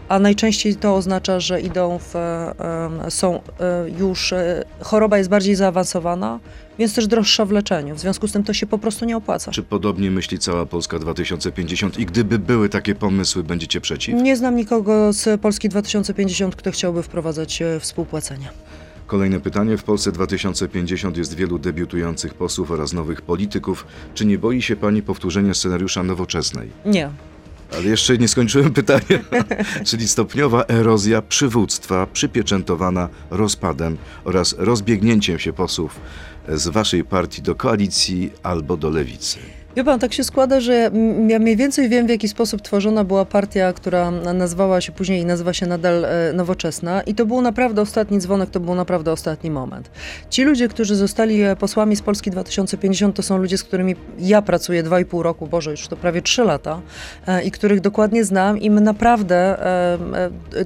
a 0.10 0.20
najczęściej 0.20 0.76
to 0.76 0.96
oznacza, 0.96 1.40
że 1.40 1.62
idą 1.62 2.00
w, 2.00 2.16
e, 2.16 3.12
są 3.12 3.42
e, 3.60 3.90
już, 4.00 4.34
e, 4.34 4.64
choroba 4.82 5.18
jest 5.18 5.30
bardziej 5.30 5.56
zaawansowana, 5.56 6.40
więc 6.80 6.96
też 6.96 7.08
droższa 7.08 7.46
w 7.46 7.52
leczeniu. 7.52 7.96
W 7.96 8.00
związku 8.00 8.28
z 8.28 8.32
tym 8.32 8.44
to 8.44 8.54
się 8.54 8.68
po 8.68 8.78
prostu 8.78 9.06
nie 9.06 9.18
opłaca. 9.18 9.52
Czy 9.52 9.64
podobnie 9.64 10.12
myśli 10.12 10.40
cała 10.40 10.66
Polska 10.66 11.00
2050 11.00 11.98
i 11.98 12.06
gdyby 12.06 12.40
były 12.40 12.70
takie 12.70 12.96
pomysły, 12.96 13.44
będziecie 13.44 13.82
przeciw? 13.82 14.22
Nie 14.22 14.38
znam 14.38 14.56
nikogo 14.56 15.14
z 15.14 15.42
Polski 15.42 15.70
2050, 15.70 16.56
kto 16.56 16.72
chciałby 16.72 17.04
wprowadzać 17.04 17.64
współpłacenie. 17.80 18.50
Kolejne 19.08 19.40
pytanie. 19.40 19.78
W 19.78 19.84
Polsce 19.84 20.12
2050 20.12 21.18
jest 21.18 21.36
wielu 21.36 21.60
debiutujących 21.60 22.34
posłów 22.34 22.72
oraz 22.72 22.94
nowych 22.94 23.22
polityków. 23.22 23.88
Czy 24.14 24.26
nie 24.26 24.38
boi 24.38 24.62
się 24.62 24.76
pani 24.76 25.02
powtórzenia 25.02 25.54
scenariusza 25.54 26.04
nowoczesnej? 26.04 26.70
Nie. 26.86 27.10
Ale 27.74 27.84
jeszcze 27.84 28.18
nie 28.18 28.28
skończyłem 28.28 28.74
pytania. 28.74 29.20
Czyli 29.88 30.08
stopniowa 30.08 30.64
erozja 30.68 31.22
przywództwa 31.22 32.08
przypieczętowana 32.14 33.10
rozpadem 33.30 33.98
oraz 34.24 34.56
rozbiegnięciem 34.58 35.40
się 35.40 35.54
posłów 35.54 36.00
z 36.48 36.68
waszej 36.68 37.04
partii 37.04 37.42
do 37.42 37.56
koalicji 37.56 38.32
albo 38.44 38.78
do 38.78 38.90
lewicy. 38.90 39.59
Wie 39.76 39.84
pan, 39.84 40.00
tak 40.00 40.14
się 40.14 40.24
składa, 40.24 40.60
że 40.60 40.92
ja 41.28 41.40
mniej 41.40 41.56
więcej 41.56 41.90
wiem, 41.90 42.08
w 42.08 42.10
jaki 42.10 42.28
sposób 42.28 42.62
tworzona 42.62 43.04
była 43.04 43.26
partia, 43.26 43.74
która 43.74 44.12
nazwała 44.12 44.82
się 44.82 44.92
później 44.92 45.22
i 45.22 45.26
nazywa 45.26 45.54
się 45.54 45.66
nadal 45.66 46.06
e, 46.06 46.34
Nowoczesna. 46.34 47.02
I 47.02 47.16
to 47.16 47.26
był 47.26 47.42
naprawdę 47.42 47.82
ostatni 47.82 48.20
dzwonek, 48.20 48.50
to 48.50 48.60
był 48.60 48.76
naprawdę 48.76 49.12
ostatni 49.12 49.52
moment. 49.52 49.92
Ci 50.30 50.44
ludzie, 50.44 50.68
którzy 50.68 50.96
zostali 50.96 51.42
e, 51.42 51.56
posłami 51.56 51.96
z 51.96 52.02
Polski 52.02 52.32
2050, 52.32 53.16
to 53.16 53.24
są 53.24 53.38
ludzie, 53.38 53.58
z 53.58 53.64
którymi 53.64 53.96
ja 54.20 54.42
pracuję 54.42 54.84
dwa 54.84 55.00
i 55.00 55.06
pół 55.06 55.24
roku, 55.24 55.48
Boże, 55.48 55.72
już 55.72 55.88
to 55.88 55.98
prawie 55.98 56.22
trzy 56.22 56.44
lata, 56.44 56.82
e, 57.28 57.44
i 57.44 57.52
których 57.52 57.82
dokładnie 57.82 58.26
znam. 58.26 58.58
I 58.58 58.70
my 58.70 58.82
naprawdę, 58.82 59.58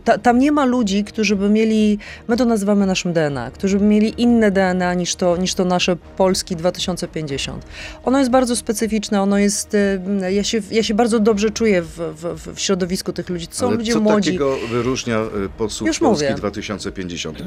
ta, 0.04 0.18
tam 0.18 0.40
nie 0.40 0.52
ma 0.52 0.66
ludzi, 0.66 1.04
którzy 1.04 1.36
by 1.36 1.50
mieli, 1.50 1.98
my 2.28 2.38
to 2.38 2.46
nazywamy 2.46 2.86
naszym 2.86 3.14
DNA, 3.14 3.52
którzy 3.52 3.80
by 3.80 3.86
mieli 3.86 4.22
inne 4.22 4.52
DNA 4.52 4.94
niż 4.94 5.16
to, 5.16 5.38
niż 5.38 5.54
to 5.54 5.66
nasze 5.66 5.96
Polski 5.96 6.56
2050. 6.56 7.66
Ono 8.04 8.20
jest 8.20 8.32
bardzo 8.32 8.56
specyficzne, 8.56 8.93
ono 9.22 9.38
jest, 9.38 9.76
e, 10.22 10.34
ja 10.34 10.44
się, 10.44 10.62
ja 10.72 10.84
się 10.84 10.94
bardzo 10.94 11.20
dobrze 11.20 11.52
czuję 11.52 11.82
w, 11.82 11.98
w, 11.98 12.56
w 12.56 12.60
środowisku 12.60 13.14
tych 13.14 13.30
ludzi. 13.30 13.48
To 13.48 13.56
są 13.56 13.68
Ale 13.68 13.78
ludzie 13.78 13.94
co 13.94 14.00
młodzi. 14.00 14.30
takiego 14.30 14.58
wyróżnia 14.70 15.20
y, 15.20 15.40
Już 15.40 15.50
Polski 15.58 16.04
mówię. 16.04 16.34
2050? 16.38 17.38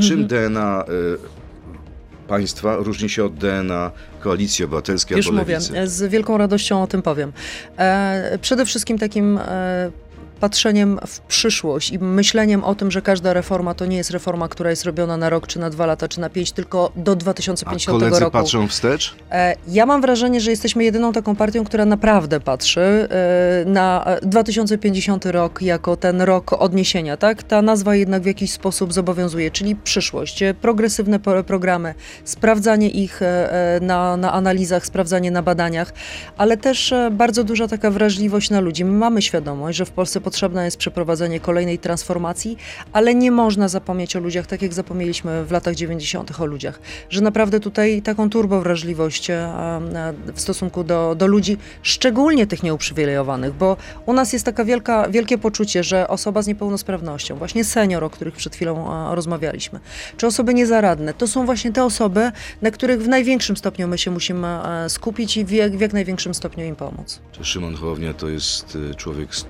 Czym 0.00 0.26
DNA 0.26 0.84
y, 0.88 2.28
państwa 2.28 2.76
różni 2.76 3.08
się 3.08 3.24
od 3.24 3.34
DNA 3.34 3.90
Koalicji 4.20 4.64
Obywatelskiej 4.64 5.16
Już 5.16 5.26
albo 5.26 5.38
mówię, 5.38 5.54
Lewicy? 5.54 5.88
z 5.88 6.10
wielką 6.10 6.38
radością 6.38 6.82
o 6.82 6.86
tym 6.86 7.02
powiem. 7.02 7.32
E, 7.76 8.38
przede 8.42 8.66
wszystkim 8.66 8.98
takim 8.98 9.38
e, 9.38 9.90
patrzeniem 10.40 10.98
w 11.06 11.20
przyszłość 11.20 11.90
i 11.92 11.98
myśleniem 11.98 12.64
o 12.64 12.74
tym, 12.74 12.90
że 12.90 13.02
każda 13.02 13.32
reforma 13.32 13.74
to 13.74 13.86
nie 13.86 13.96
jest 13.96 14.10
reforma, 14.10 14.48
która 14.48 14.70
jest 14.70 14.84
robiona 14.84 15.16
na 15.16 15.30
rok, 15.30 15.46
czy 15.46 15.58
na 15.58 15.70
dwa 15.70 15.86
lata, 15.86 16.08
czy 16.08 16.20
na 16.20 16.30
pięć, 16.30 16.52
tylko 16.52 16.92
do 16.96 17.12
A 17.12 17.16
2050 17.16 17.98
koledzy 17.98 18.20
roku. 18.20 18.32
patrzą 18.32 18.68
wstecz? 18.68 19.14
E, 19.30 19.54
Ja 19.68 19.86
mam 19.86 20.00
wrażenie, 20.00 20.40
że 20.40 20.50
jesteśmy 20.50 20.84
jedyną 20.84 21.12
taką 21.12 21.36
partią, 21.36 21.64
która 21.64 21.84
naprawdę 21.84 22.40
patrzy 22.40 22.80
e, 22.80 23.64
na 23.66 24.04
e, 24.06 24.20
2050 24.26 25.26
rok 25.26 25.62
jako 25.62 25.96
ten 25.96 26.22
rok 26.22 26.52
odniesienia, 26.52 27.16
tak? 27.16 27.42
Ta 27.42 27.62
nazwa 27.62 27.94
jednak 27.96 28.22
w 28.22 28.26
jakiś 28.26 28.52
sposób 28.52 28.92
zobowiązuje, 28.92 29.50
czyli 29.50 29.76
przyszłość, 29.76 30.42
e, 30.42 30.54
progresywne 30.54 31.18
programy, 31.46 31.94
sprawdzanie 32.24 32.88
ich 32.88 33.22
e, 33.22 33.52
e, 33.76 33.80
na, 33.80 34.16
na 34.16 34.32
analizach, 34.32 34.86
sprawdzanie 34.86 35.30
na 35.30 35.42
badaniach, 35.42 35.92
ale 36.36 36.56
też 36.56 36.92
e, 36.92 37.10
bardzo 37.10 37.44
duża 37.44 37.68
taka 37.68 37.90
wrażliwość 37.90 38.50
na 38.50 38.60
ludzi. 38.60 38.84
My 38.84 38.92
mamy 38.92 39.22
świadomość, 39.22 39.78
że 39.78 39.84
w 39.84 39.90
Polsce 39.90 40.20
potrzebne 40.30 40.64
jest 40.64 40.76
przeprowadzenie 40.76 41.40
kolejnej 41.40 41.78
transformacji, 41.78 42.56
ale 42.92 43.14
nie 43.14 43.30
można 43.30 43.68
zapomnieć 43.68 44.16
o 44.16 44.20
ludziach, 44.20 44.46
tak 44.46 44.62
jak 44.62 44.74
zapomnieliśmy 44.74 45.44
w 45.44 45.50
latach 45.50 45.74
90. 45.74 46.40
o 46.40 46.46
ludziach, 46.46 46.80
że 47.08 47.20
naprawdę 47.20 47.60
tutaj 47.60 48.02
taką 48.02 48.30
turbowrażliwość 48.30 49.30
e, 49.30 49.34
e, 49.34 50.14
w 50.34 50.40
stosunku 50.40 50.84
do, 50.84 51.14
do 51.14 51.26
ludzi, 51.26 51.56
szczególnie 51.82 52.46
tych 52.46 52.62
nieuprzywilejowanych, 52.62 53.54
bo 53.54 53.76
u 54.06 54.12
nas 54.12 54.32
jest 54.32 54.44
taka 54.44 54.64
wielka, 54.64 55.08
wielkie 55.08 55.38
poczucie, 55.38 55.84
że 55.84 56.08
osoba 56.08 56.42
z 56.42 56.46
niepełnosprawnością, 56.46 57.36
właśnie 57.36 57.64
senior, 57.64 58.04
o 58.04 58.10
których 58.10 58.34
przed 58.34 58.54
chwilą 58.54 58.74
e, 59.10 59.14
rozmawialiśmy, 59.14 59.80
czy 60.16 60.26
osoby 60.26 60.54
niezaradne, 60.54 61.14
to 61.14 61.26
są 61.26 61.46
właśnie 61.46 61.72
te 61.72 61.84
osoby, 61.84 62.32
na 62.62 62.70
których 62.70 63.02
w 63.02 63.08
największym 63.08 63.56
stopniu 63.56 63.88
my 63.88 63.98
się 63.98 64.10
musimy 64.10 64.58
skupić 64.88 65.36
i 65.36 65.44
w 65.44 65.50
jak, 65.50 65.76
w 65.76 65.80
jak 65.80 65.92
największym 65.92 66.34
stopniu 66.34 66.64
im 66.64 66.76
pomóc. 66.76 67.20
Szymon 67.42 67.74
Hołownia 67.74 68.14
to 68.14 68.28
jest 68.28 68.78
człowiek 68.96 69.34
z 69.34 69.44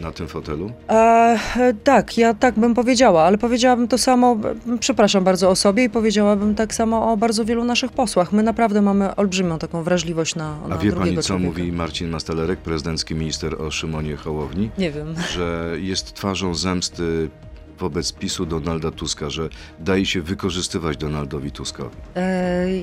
na 0.00 0.12
tym 0.12 0.28
fotelu? 0.28 0.70
E, 0.88 1.38
tak, 1.84 2.18
ja 2.18 2.34
tak 2.34 2.54
bym 2.54 2.74
powiedziała, 2.74 3.22
ale 3.22 3.38
powiedziałabym 3.38 3.88
to 3.88 3.98
samo, 3.98 4.36
przepraszam 4.80 5.24
bardzo 5.24 5.50
o 5.50 5.56
sobie 5.56 5.84
i 5.84 5.90
powiedziałabym 5.90 6.54
tak 6.54 6.74
samo 6.74 7.12
o 7.12 7.16
bardzo 7.16 7.44
wielu 7.44 7.64
naszych 7.64 7.92
posłach. 7.92 8.32
My 8.32 8.42
naprawdę 8.42 8.82
mamy 8.82 9.16
olbrzymią 9.16 9.58
taką 9.58 9.82
wrażliwość 9.82 10.34
na, 10.34 10.56
A 10.64 10.68
na 10.68 10.76
wie 10.78 10.90
drugiego 10.90 11.00
pani, 11.00 11.16
co 11.16 11.22
człowieka. 11.22 11.48
mówi 11.48 11.72
Marcin 11.72 12.08
Mastalerek, 12.08 12.58
prezydencki 12.58 13.14
minister 13.14 13.62
o 13.62 13.70
Szymonie 13.70 14.16
Hołowni? 14.16 14.70
Nie 14.78 14.90
wiem. 14.90 15.14
Że 15.32 15.70
jest 15.78 16.14
twarzą 16.14 16.54
zemsty 16.54 17.30
wobec 17.78 18.12
PiSu 18.12 18.46
Donalda 18.46 18.90
Tuska, 18.90 19.30
że 19.30 19.48
daje 19.80 20.06
się 20.06 20.22
wykorzystywać 20.22 20.96
Donaldowi 20.96 21.50
Tuskowi 21.50 21.96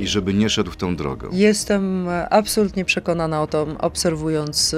i 0.01 0.07
żeby 0.07 0.33
nie 0.33 0.49
szedł 0.49 0.71
tą 0.71 0.95
drogą. 0.95 1.27
Jestem 1.31 2.07
absolutnie 2.29 2.85
przekonana 2.85 3.41
o 3.41 3.47
tym, 3.47 3.77
obserwując 3.77 4.73
e, 4.73 4.77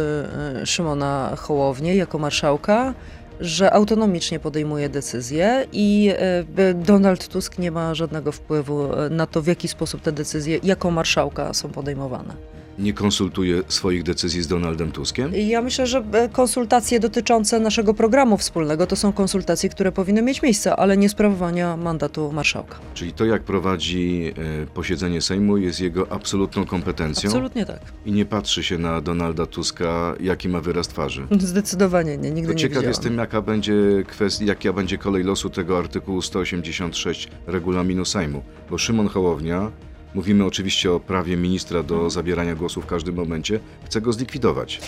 e, 0.62 0.66
Szymona 0.66 1.34
Hołownię 1.38 1.96
jako 1.96 2.20
marszałka, 2.20 2.94
że 3.40 3.74
autonomicznie 3.74 4.40
podejmuje 4.40 4.90
decyzje 4.90 5.66
i 5.72 6.12
b- 6.56 6.74
Donald 6.74 7.28
Tusk 7.28 7.58
nie 7.60 7.72
ma 7.72 7.96
żadnego 7.96 8.32
wpływu 8.32 8.88
na 9.10 9.28
to, 9.28 9.42
w 9.42 9.48
jaki 9.48 9.68
sposób 9.68 10.02
te 10.02 10.12
decyzje 10.12 10.60
jako 10.64 10.92
marszałka 10.92 11.54
są 11.54 11.70
podejmowane. 11.70 12.34
Nie 12.80 12.94
konsultuje 12.94 13.62
swoich 13.68 14.04
decyzji 14.04 14.42
z 14.44 14.48
Donaldem 14.48 14.92
Tuskiem? 14.92 15.36
I 15.36 15.48
Ja 15.48 15.62
myślę, 15.62 15.88
że 15.88 16.04
e, 16.12 16.30
konsultacje 16.30 17.00
dotyczące 17.00 17.60
naszego 17.60 17.94
programu 17.94 18.38
wspólnego 18.38 18.88
to 18.88 18.96
są 18.96 19.14
konsultacje, 19.14 19.70
które 19.70 19.92
powinny 19.92 20.22
mieć 20.22 20.42
miejsce, 20.42 20.76
ale 20.76 20.98
nie 20.98 21.10
sprawowania 21.10 21.78
mandatu 21.78 22.32
marszałka. 22.32 22.76
Czyli 22.94 23.14
to, 23.14 23.26
jak 23.26 23.44
prowadzi 23.44 24.34
e, 24.64 24.66
posiedzenie 24.66 25.22
Sejmu, 25.22 25.58
jest 25.58 25.80
jego 25.82 26.12
absolutną 26.12 26.66
kompetencją 26.66 27.30
Absolutnie 27.30 27.66
tak. 27.66 27.80
i 28.06 28.12
nie 28.12 28.26
patrzy 28.26 28.64
się 28.64 28.78
na 28.78 29.02
Donalda 29.02 29.46
Tuska, 29.46 30.16
jaki 30.20 30.50
ma 30.50 30.62
wyraz 30.62 30.88
twarzy. 30.88 31.28
Zdecydowanie 31.40 32.18
nie, 32.18 32.32
nigdy 32.32 32.48
To 32.48 32.54
nie 32.54 32.60
ciekaw 32.60 32.70
widziałam. 32.78 32.88
jestem, 32.90 33.18
jaka 33.18 33.42
będzie 33.42 33.74
kwestia, 34.08 34.46
jaka 34.46 34.74
będzie 34.74 34.98
kolej 34.98 35.24
losu 35.24 35.50
tego 35.50 35.78
artykułu 35.78 36.22
186 36.22 37.28
regulaminu 37.48 38.06
Sejmu. 38.06 38.44
Bo 38.70 38.78
Szymon 38.78 39.08
Hołownia, 39.08 39.72
mówimy 40.16 40.46
oczywiście 40.46 40.92
o 40.92 41.00
prawie 41.00 41.38
ministra 41.38 41.84
do 41.84 42.10
zabierania 42.10 42.56
głosu 42.56 42.82
w 42.82 42.86
każdym 42.86 43.16
momencie, 43.16 43.60
chce 43.86 44.02
go 44.02 44.14
zlikwidować. 44.14 44.82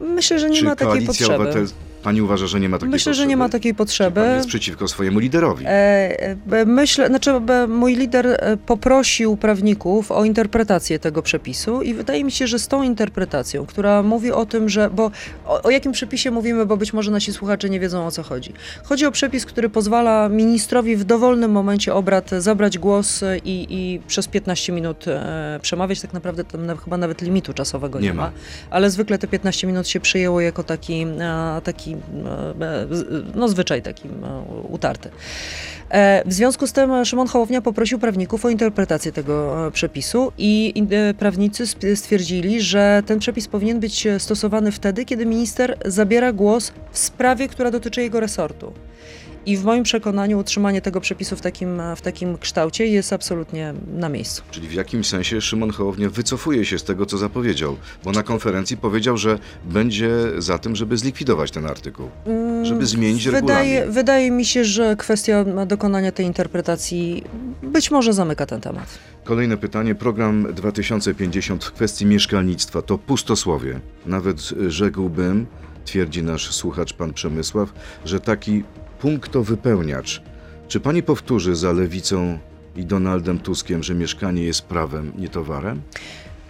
Myślę, 0.00 0.38
że 0.38 0.50
nie 0.50 0.58
Czy 0.58 0.64
ma 0.64 0.76
takiej 0.76 1.06
potrzeby. 1.06 1.34
Obywatelska... 1.34 1.78
Pani 2.04 2.22
uważa, 2.22 2.46
że 2.46 2.60
nie 2.60 2.68
ma 2.68 2.78
takiej 2.78 2.90
Myślę, 2.90 3.10
potrzeby? 3.10 3.14
że 3.24 3.26
nie 3.26 3.36
ma 3.36 3.48
takiej 3.48 3.72
Czy 3.72 3.76
potrzeby. 3.76 4.20
pan 4.20 4.36
jest 4.36 4.48
przeciwko 4.48 4.88
swojemu 4.88 5.18
liderowi? 5.18 5.64
E, 5.68 5.70
e, 6.52 6.64
Myślę, 6.66 7.06
znaczy 7.08 7.30
mój 7.68 7.96
lider 7.96 8.26
e, 8.26 8.56
poprosił 8.66 9.36
prawników 9.36 10.12
o 10.12 10.24
interpretację 10.24 10.98
tego 10.98 11.22
przepisu 11.22 11.82
i 11.82 11.94
wydaje 11.94 12.24
mi 12.24 12.32
się, 12.32 12.46
że 12.46 12.58
z 12.58 12.68
tą 12.68 12.82
interpretacją, 12.82 13.66
która 13.66 14.02
mówi 14.02 14.32
o 14.32 14.46
tym, 14.46 14.68
że, 14.68 14.90
bo 14.90 15.10
o, 15.46 15.62
o 15.62 15.70
jakim 15.70 15.92
przepisie 15.92 16.30
mówimy, 16.30 16.66
bo 16.66 16.76
być 16.76 16.92
może 16.92 17.10
nasi 17.10 17.32
słuchacze 17.32 17.70
nie 17.70 17.80
wiedzą 17.80 18.06
o 18.06 18.10
co 18.10 18.22
chodzi. 18.22 18.52
Chodzi 18.84 19.06
o 19.06 19.10
przepis, 19.12 19.46
który 19.46 19.68
pozwala 19.68 20.28
ministrowi 20.28 20.96
w 20.96 21.04
dowolnym 21.04 21.50
momencie 21.50 21.94
obrad 21.94 22.30
zabrać 22.38 22.78
głos 22.78 23.20
i, 23.44 23.66
i 23.70 24.00
przez 24.06 24.28
15 24.28 24.72
minut 24.72 25.08
e, 25.08 25.58
przemawiać. 25.62 26.00
Tak 26.00 26.12
naprawdę 26.12 26.44
tam 26.44 26.66
na- 26.66 26.76
chyba 26.76 26.96
nawet 26.96 27.22
limitu 27.22 27.52
czasowego 27.54 28.00
nie, 28.00 28.08
Nie 28.08 28.14
ma. 28.14 28.22
ma, 28.22 28.32
ale 28.70 28.90
zwykle 28.90 29.18
te 29.18 29.28
15 29.28 29.66
minut 29.66 29.88
się 29.88 30.00
przyjęło 30.00 30.40
jako 30.40 30.62
taki, 30.62 31.02
e, 31.02 31.60
taki 31.64 31.93
e, 31.94 32.64
e, 32.64 32.86
no 33.34 33.48
zwyczaj 33.48 33.82
taki 33.82 34.08
e, 34.08 34.12
utarty. 34.68 35.10
W 36.26 36.32
związku 36.32 36.66
z 36.66 36.72
tym 36.72 37.04
Szymon 37.04 37.26
Hołownia 37.26 37.60
poprosił 37.60 37.98
prawników 37.98 38.44
o 38.44 38.48
interpretację 38.48 39.12
tego 39.12 39.70
przepisu 39.72 40.32
i 40.38 40.86
prawnicy 41.18 41.66
stwierdzili, 41.96 42.60
że 42.60 43.02
ten 43.06 43.18
przepis 43.18 43.48
powinien 43.48 43.80
być 43.80 44.08
stosowany 44.18 44.72
wtedy, 44.72 45.04
kiedy 45.04 45.26
minister 45.26 45.78
zabiera 45.84 46.32
głos 46.32 46.72
w 46.92 46.98
sprawie, 46.98 47.48
która 47.48 47.70
dotyczy 47.70 48.02
jego 48.02 48.20
resortu. 48.20 48.72
I 49.46 49.56
w 49.56 49.64
moim 49.64 49.82
przekonaniu 49.82 50.38
utrzymanie 50.38 50.80
tego 50.80 51.00
przepisu 51.00 51.36
w 51.36 51.40
takim, 51.40 51.82
w 51.96 52.00
takim 52.00 52.38
kształcie 52.38 52.86
jest 52.86 53.12
absolutnie 53.12 53.74
na 53.96 54.08
miejscu. 54.08 54.42
Czyli 54.50 54.68
w 54.68 54.72
jakimś 54.72 55.06
sensie 55.06 55.40
Szymon 55.40 55.70
Hołownia 55.70 56.10
wycofuje 56.10 56.64
się 56.64 56.78
z 56.78 56.84
tego, 56.84 57.06
co 57.06 57.18
zapowiedział, 57.18 57.76
bo 58.04 58.12
na 58.12 58.22
konferencji 58.22 58.76
powiedział, 58.76 59.16
że 59.16 59.38
będzie 59.64 60.10
za 60.38 60.58
tym, 60.58 60.76
żeby 60.76 60.96
zlikwidować 60.98 61.50
ten 61.50 61.66
artykuł, 61.66 62.08
żeby 62.62 62.86
zmienić 62.86 63.24
Wydaje, 63.24 63.42
regulamin. 63.44 63.92
wydaje 63.94 64.30
mi 64.30 64.44
się, 64.44 64.64
że 64.64 64.96
kwestia 64.96 65.44
dokonania 65.66 66.12
tej 66.12 66.26
interpretacji 66.26 67.24
być 67.62 67.90
może 67.90 68.12
zamyka 68.12 68.46
ten 68.46 68.60
temat. 68.60 68.98
Kolejne 69.24 69.56
pytanie. 69.56 69.94
Program 69.94 70.54
2050 70.54 71.64
w 71.64 71.72
kwestii 71.72 72.06
mieszkalnictwa 72.06 72.82
to 72.82 72.98
pustosłowie. 72.98 73.80
Nawet 74.06 74.40
rzekłbym, 74.68 75.46
twierdzi 75.84 76.22
nasz 76.22 76.50
słuchacz 76.54 76.92
pan 76.92 77.12
Przemysław, 77.12 77.72
że 78.04 78.20
taki 78.20 78.64
punktowypełniacz. 79.04 80.22
Czy 80.68 80.80
pani 80.80 81.02
powtórzy 81.02 81.56
za 81.56 81.72
lewicą 81.72 82.38
i 82.76 82.84
Donaldem 82.84 83.38
Tuskiem, 83.38 83.82
że 83.82 83.94
mieszkanie 83.94 84.42
jest 84.44 84.62
prawem, 84.62 85.12
nie 85.18 85.28
towarem? 85.28 85.82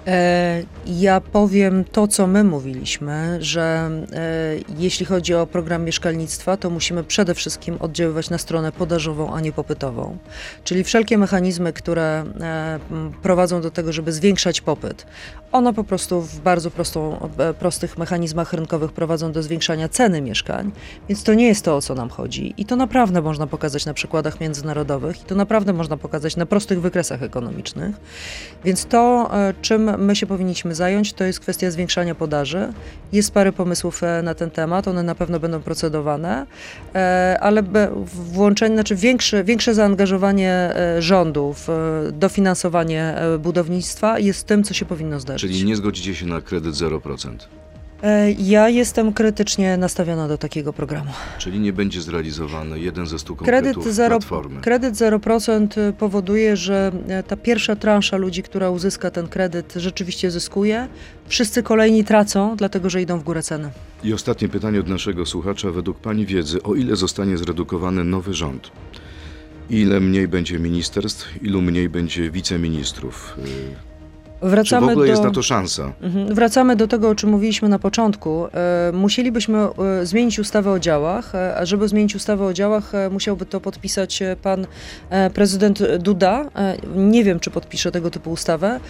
E, 0.06 0.62
Ja 0.86 1.20
powiem 1.20 1.84
to, 1.84 2.08
co 2.08 2.26
my 2.26 2.44
mówiliśmy, 2.44 3.38
że 3.40 3.90
e, 4.12 4.54
jeśli 4.78 5.06
chodzi 5.06 5.34
o 5.34 5.46
program 5.46 5.84
mieszkalnictwa, 5.84 6.56
to 6.56 6.70
musimy 6.70 7.04
przede 7.04 7.34
wszystkim 7.34 7.76
oddziaływać 7.80 8.30
na 8.30 8.38
stronę 8.38 8.72
podażową, 8.72 9.34
a 9.34 9.40
nie 9.40 9.52
popytową. 9.52 10.18
Czyli 10.64 10.84
wszelkie 10.84 11.18
mechanizmy, 11.18 11.72
które 11.72 12.24
e, 12.40 12.78
prowadzą 13.22 13.60
do 13.60 13.70
tego, 13.70 13.92
żeby 13.92 14.12
zwiększać 14.12 14.60
popyt, 14.60 15.06
one 15.54 15.74
po 15.74 15.84
prostu 15.84 16.20
w 16.20 16.40
bardzo 16.40 16.70
prostą, 16.70 17.28
e, 17.38 17.54
prostych 17.54 17.98
mechanizmach 17.98 18.52
rynkowych 18.52 18.92
prowadzą 18.92 19.32
do 19.32 19.42
zwiększania 19.42 19.88
ceny 19.88 20.22
mieszkań, 20.22 20.72
więc 21.08 21.22
to 21.22 21.34
nie 21.34 21.46
jest 21.46 21.64
to, 21.64 21.76
o 21.76 21.82
co 21.82 21.94
nam 21.94 22.08
chodzi. 22.08 22.54
I 22.56 22.64
to 22.64 22.76
naprawdę 22.76 23.22
można 23.22 23.46
pokazać 23.46 23.86
na 23.86 23.94
przykładach 23.94 24.40
międzynarodowych 24.40 25.22
i 25.22 25.24
to 25.24 25.34
naprawdę 25.34 25.72
można 25.72 25.96
pokazać 25.96 26.36
na 26.36 26.46
prostych 26.46 26.80
wykresach 26.80 27.22
ekonomicznych. 27.22 27.96
Więc 28.64 28.86
to, 28.86 29.30
e, 29.34 29.54
czym 29.62 30.04
my 30.04 30.16
się 30.16 30.26
powinniśmy 30.26 30.74
zająć, 30.74 31.12
to 31.12 31.24
jest 31.24 31.40
kwestia 31.40 31.70
zwiększania 31.70 32.14
podaży. 32.14 32.72
Jest 33.12 33.30
parę 33.30 33.52
pomysłów 33.52 34.02
e, 34.02 34.22
na 34.22 34.34
ten 34.34 34.50
temat, 34.50 34.88
one 34.88 35.02
na 35.02 35.14
pewno 35.14 35.40
będą 35.40 35.60
procedowane, 35.60 36.46
ale 37.40 37.62
włączenie, 38.32 38.74
znaczy 38.74 38.96
większe, 38.96 39.44
większe 39.44 39.74
zaangażowanie 39.74 40.74
rządu 40.98 41.54
w 41.56 41.70
e, 41.70 42.12
dofinansowanie 42.12 43.14
budownictwa 43.38 44.18
jest 44.18 44.46
tym, 44.46 44.64
co 44.64 44.74
się 44.74 44.84
powinno 44.84 45.20
zdarzyć. 45.20 45.43
Czyli 45.48 45.64
nie 45.64 45.76
zgodzicie 45.76 46.14
się 46.14 46.26
na 46.26 46.40
kredyt 46.40 46.74
0%. 46.74 47.28
E, 48.02 48.32
Ja 48.32 48.68
jestem 48.68 49.12
krytycznie 49.12 49.76
nastawiona 49.76 50.28
do 50.28 50.38
takiego 50.38 50.72
programu. 50.72 51.10
Czyli 51.38 51.60
nie 51.60 51.72
będzie 51.72 52.00
zrealizowany 52.00 52.80
jeden 52.80 53.06
ze 53.06 53.18
stu 53.18 53.36
Kredyt 53.36 53.74
konkretów 53.74 53.94
0%, 53.98 54.06
Platformy. 54.08 54.60
kredyt 54.60 54.94
0% 54.94 55.92
powoduje, 55.92 56.56
że 56.56 56.92
e, 57.08 57.22
ta 57.22 57.36
pierwsza 57.36 57.76
transza 57.76 58.16
ludzi, 58.16 58.42
która 58.42 58.70
uzyska 58.70 59.10
ten 59.10 59.28
kredyt, 59.28 59.72
rzeczywiście 59.76 60.30
zyskuje. 60.30 60.88
Wszyscy 61.28 61.62
kolejni 61.62 62.04
tracą, 62.04 62.56
dlatego 62.56 62.90
że 62.90 63.02
idą 63.02 63.18
w 63.18 63.22
górę 63.24 63.42
ceny. 63.42 63.70
I 64.04 64.12
ostatnie 64.14 64.48
pytanie 64.48 64.80
od 64.80 64.88
naszego 64.88 65.26
słuchacza. 65.26 65.70
Według 65.70 65.98
Pani 65.98 66.26
wiedzy, 66.26 66.62
o 66.62 66.74
ile 66.74 66.96
zostanie 66.96 67.38
zredukowany 67.38 68.04
nowy 68.04 68.34
rząd? 68.34 68.70
Ile 69.70 70.00
mniej 70.00 70.28
będzie 70.28 70.58
ministerstw, 70.58 71.42
ilu 71.42 71.62
mniej 71.62 71.88
będzie 71.88 72.30
wiceministrów? 72.30 73.36
Y, 73.38 73.93
Czy 74.44 74.48
w 74.48 74.50
Wracamy 74.50 74.92
ogóle 74.92 75.06
do... 75.06 75.10
jest 75.10 75.22
na 75.22 75.30
to 75.30 75.42
szansa? 75.42 75.92
Mhm. 76.02 76.34
Wracamy 76.34 76.76
do 76.76 76.88
tego, 76.88 77.08
o 77.08 77.14
czym 77.14 77.30
mówiliśmy 77.30 77.68
na 77.68 77.78
początku. 77.78 78.46
E, 78.46 78.92
musielibyśmy 78.92 79.58
e, 79.58 80.06
zmienić 80.06 80.38
ustawę 80.38 80.70
o 80.70 80.78
działach, 80.78 81.34
e, 81.34 81.56
a 81.56 81.66
żeby 81.66 81.88
zmienić 81.88 82.14
ustawę 82.14 82.44
o 82.44 82.52
działach, 82.52 82.92
musiałby 83.10 83.46
to 83.46 83.60
podpisać 83.60 84.22
pan 84.42 84.66
prezydent 85.34 85.82
Duda. 85.98 86.50
Nie 86.96 87.24
wiem, 87.24 87.40
czy 87.40 87.50
podpisze 87.50 87.92
tego 87.92 88.10
typu 88.10 88.30
ustawę, 88.30 88.80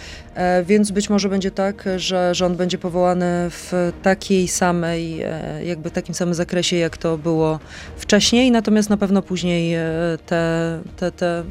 więc 0.65 0.91
być 0.91 1.09
może 1.09 1.29
będzie 1.29 1.51
tak, 1.51 1.85
że 1.97 2.35
rząd 2.35 2.57
będzie 2.57 2.77
powołany 2.77 3.25
w 3.49 3.91
takiej 4.01 4.47
samej, 4.47 5.23
jakby 5.63 5.91
takim 5.91 6.15
samym 6.15 6.33
zakresie, 6.33 6.75
jak 6.77 6.97
to 6.97 7.17
było 7.17 7.59
wcześniej, 7.97 8.51
natomiast 8.51 8.89
na 8.89 8.97
pewno 8.97 9.21
później 9.21 9.75
te, 10.25 10.79
te, 10.97 11.11
te, 11.11 11.43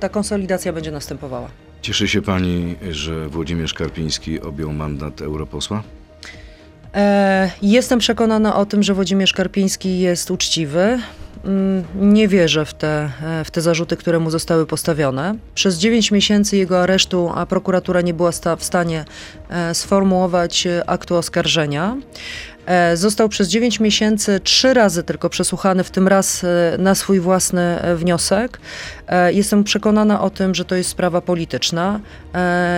ta 0.00 0.08
konsolidacja 0.08 0.72
będzie 0.72 0.90
następowała. 0.90 1.71
Cieszy 1.82 2.08
się 2.08 2.22
pani, 2.22 2.74
że 2.90 3.28
Włodzimierz 3.28 3.74
Karpiński 3.74 4.40
objął 4.40 4.72
mandat 4.72 5.20
europosła? 5.20 5.82
E, 6.94 7.50
Jestem 7.62 7.98
przekonana 7.98 8.56
o 8.56 8.66
tym, 8.66 8.82
że 8.82 8.94
Włodzimierz 8.94 9.32
Karpiński 9.32 9.98
jest 9.98 10.30
uczciwy. 10.30 10.98
Mm, 11.44 11.84
Nie 11.94 12.28
wierzę 12.28 12.64
w 12.64 12.74
te, 12.74 13.10
e, 13.22 13.44
w 13.44 13.50
te 13.50 13.60
zarzuty, 13.60 13.96
które 13.96 14.18
mu 14.18 14.30
zostały 14.30 14.66
postawione. 14.66 15.34
Przez 15.54 15.78
9 15.78 16.10
miesięcy 16.10 16.56
jego 16.56 16.82
aresztu 16.82 17.30
a 17.34 17.46
prokuratura 17.46 18.00
nie 18.00 18.14
była 18.14 18.32
sta- 18.32 18.56
w 18.56 18.64
stanie 18.64 19.04
e, 19.50 19.74
sformułować 19.74 20.68
aktu 20.86 21.16
oskarżenia. 21.16 21.96
E, 22.66 22.96
Został 22.96 23.28
przez 23.28 23.48
9 23.48 23.80
miesięcy 23.80 24.40
trzy 24.40 24.74
razy 24.74 25.02
tylko 25.02 25.28
przesłuchany, 25.30 25.84
w 25.84 25.90
tym 25.90 26.08
raz 26.08 26.44
e, 26.44 26.76
na 26.78 26.94
swój 26.94 27.20
własny 27.20 27.60
e, 27.60 27.96
wniosek. 27.96 28.60
Jestem 29.32 29.64
przekonana 29.64 30.20
o 30.20 30.30
tym, 30.30 30.54
że 30.54 30.64
to 30.64 30.74
jest 30.74 30.90
sprawa 30.90 31.20
polityczna, 31.20 32.00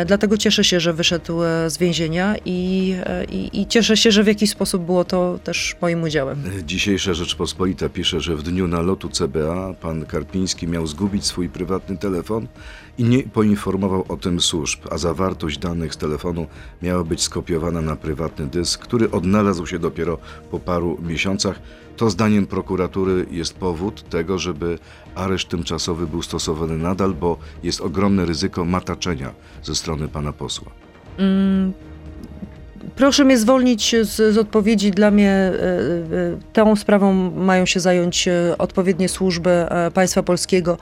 dlatego 0.06 0.38
cieszę 0.38 0.64
się, 0.64 0.80
że 0.80 0.92
wyszedł 0.92 1.38
z 1.66 1.78
więzienia 1.78 2.34
i, 2.44 2.94
i, 3.30 3.60
i 3.60 3.66
cieszę 3.66 3.96
się, 3.96 4.12
że 4.12 4.24
w 4.24 4.26
jakiś 4.26 4.50
sposób 4.50 4.82
było 4.84 5.04
to 5.04 5.38
też 5.44 5.76
moim 5.80 6.02
udziałem. 6.02 6.42
Dzisiejsza 6.66 7.14
Rzeczpospolita 7.14 7.88
pisze, 7.88 8.20
że 8.20 8.36
w 8.36 8.42
dniu 8.42 8.68
nalotu 8.68 9.08
CBA 9.08 9.74
pan 9.80 10.06
Karpiński 10.06 10.68
miał 10.68 10.86
zgubić 10.86 11.26
swój 11.26 11.48
prywatny 11.48 11.96
telefon 11.96 12.46
i 12.98 13.04
nie 13.04 13.22
poinformował 13.22 14.04
o 14.08 14.16
tym 14.16 14.40
służb, 14.40 14.80
a 14.90 14.98
zawartość 14.98 15.58
danych 15.58 15.94
z 15.94 15.96
telefonu 15.96 16.46
miała 16.82 17.04
być 17.04 17.22
skopiowana 17.22 17.80
na 17.80 17.96
prywatny 17.96 18.46
dysk, 18.46 18.80
który 18.80 19.10
odnalazł 19.10 19.66
się 19.66 19.78
dopiero 19.78 20.18
po 20.50 20.60
paru 20.60 20.98
miesiącach. 21.02 21.60
To 21.96 22.10
zdaniem 22.10 22.46
prokuratury 22.46 23.26
jest 23.30 23.54
powód 23.54 24.08
tego, 24.08 24.38
żeby 24.38 24.78
areszt 25.14 25.48
tymczasowy 25.48 26.06
był 26.06 26.22
stosowany 26.22 26.78
nadal, 26.78 27.14
bo 27.14 27.38
jest 27.62 27.80
ogromne 27.80 28.24
ryzyko 28.24 28.64
mataczenia 28.64 29.34
ze 29.62 29.74
strony 29.74 30.08
pana 30.08 30.32
posła. 30.32 30.72
Mm, 31.18 31.72
Proszę 32.96 33.24
mnie 33.24 33.38
zwolnić 33.38 33.96
z, 34.02 34.34
z 34.34 34.38
odpowiedzi. 34.38 34.90
Dla 34.90 35.10
mnie 35.10 35.30
e, 35.30 35.52
e, 35.52 36.38
tą 36.52 36.76
sprawą 36.76 37.30
mają 37.30 37.66
się 37.66 37.80
zająć 37.80 38.28
e, 38.28 38.54
odpowiednie 38.58 39.08
służby 39.08 39.66
państwa 39.94 40.22
polskiego. 40.22 40.78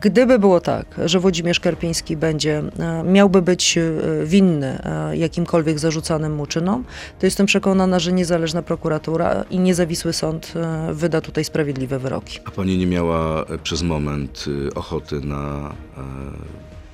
Gdyby 0.00 0.38
było 0.38 0.60
tak, 0.60 0.86
że 1.04 1.20
Włodzimierz 1.20 1.60
Karpiński 1.60 2.16
będzie, 2.16 2.62
miałby 3.04 3.42
być 3.42 3.78
winny 4.24 4.78
jakimkolwiek 5.12 5.78
zarzucanym 5.78 6.34
mu 6.34 6.46
czynom, 6.46 6.84
to 7.18 7.26
jestem 7.26 7.46
przekonana, 7.46 7.98
że 7.98 8.12
niezależna 8.12 8.62
prokuratura 8.62 9.44
i 9.50 9.58
niezawisły 9.58 10.12
sąd 10.12 10.52
wyda 10.92 11.20
tutaj 11.20 11.44
sprawiedliwe 11.44 11.98
wyroki. 11.98 12.38
A 12.44 12.50
pani 12.50 12.78
nie 12.78 12.86
miała 12.86 13.44
przez 13.62 13.82
moment 13.82 14.44
ochoty 14.74 15.20
na 15.20 15.74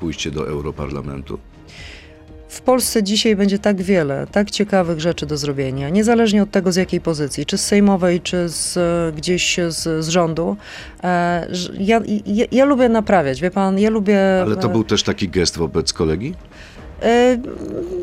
pójście 0.00 0.30
do 0.30 0.48
Europarlamentu? 0.48 1.38
W 2.56 2.60
Polsce 2.60 3.02
dzisiaj 3.02 3.36
będzie 3.36 3.58
tak 3.58 3.82
wiele, 3.82 4.26
tak 4.32 4.50
ciekawych 4.50 5.00
rzeczy 5.00 5.26
do 5.26 5.36
zrobienia, 5.36 5.88
niezależnie 5.88 6.42
od 6.42 6.50
tego 6.50 6.72
z 6.72 6.76
jakiej 6.76 7.00
pozycji, 7.00 7.46
czy 7.46 7.58
z 7.58 7.64
sejmowej, 7.64 8.20
czy 8.20 8.48
z, 8.48 8.76
e, 8.76 9.12
gdzieś 9.16 9.56
z, 9.68 10.04
z 10.04 10.08
rządu. 10.08 10.56
E, 11.04 11.48
ja, 11.78 12.00
ja, 12.26 12.46
ja 12.52 12.64
lubię 12.64 12.88
naprawiać, 12.88 13.40
wie 13.40 13.50
pan, 13.50 13.78
ja 13.78 13.90
lubię... 13.90 14.42
Ale 14.42 14.56
to 14.56 14.68
e, 14.68 14.72
był 14.72 14.84
też 14.84 15.02
taki 15.02 15.28
gest 15.28 15.58
wobec 15.58 15.92
kolegi? 15.92 16.34
E, 17.02 17.38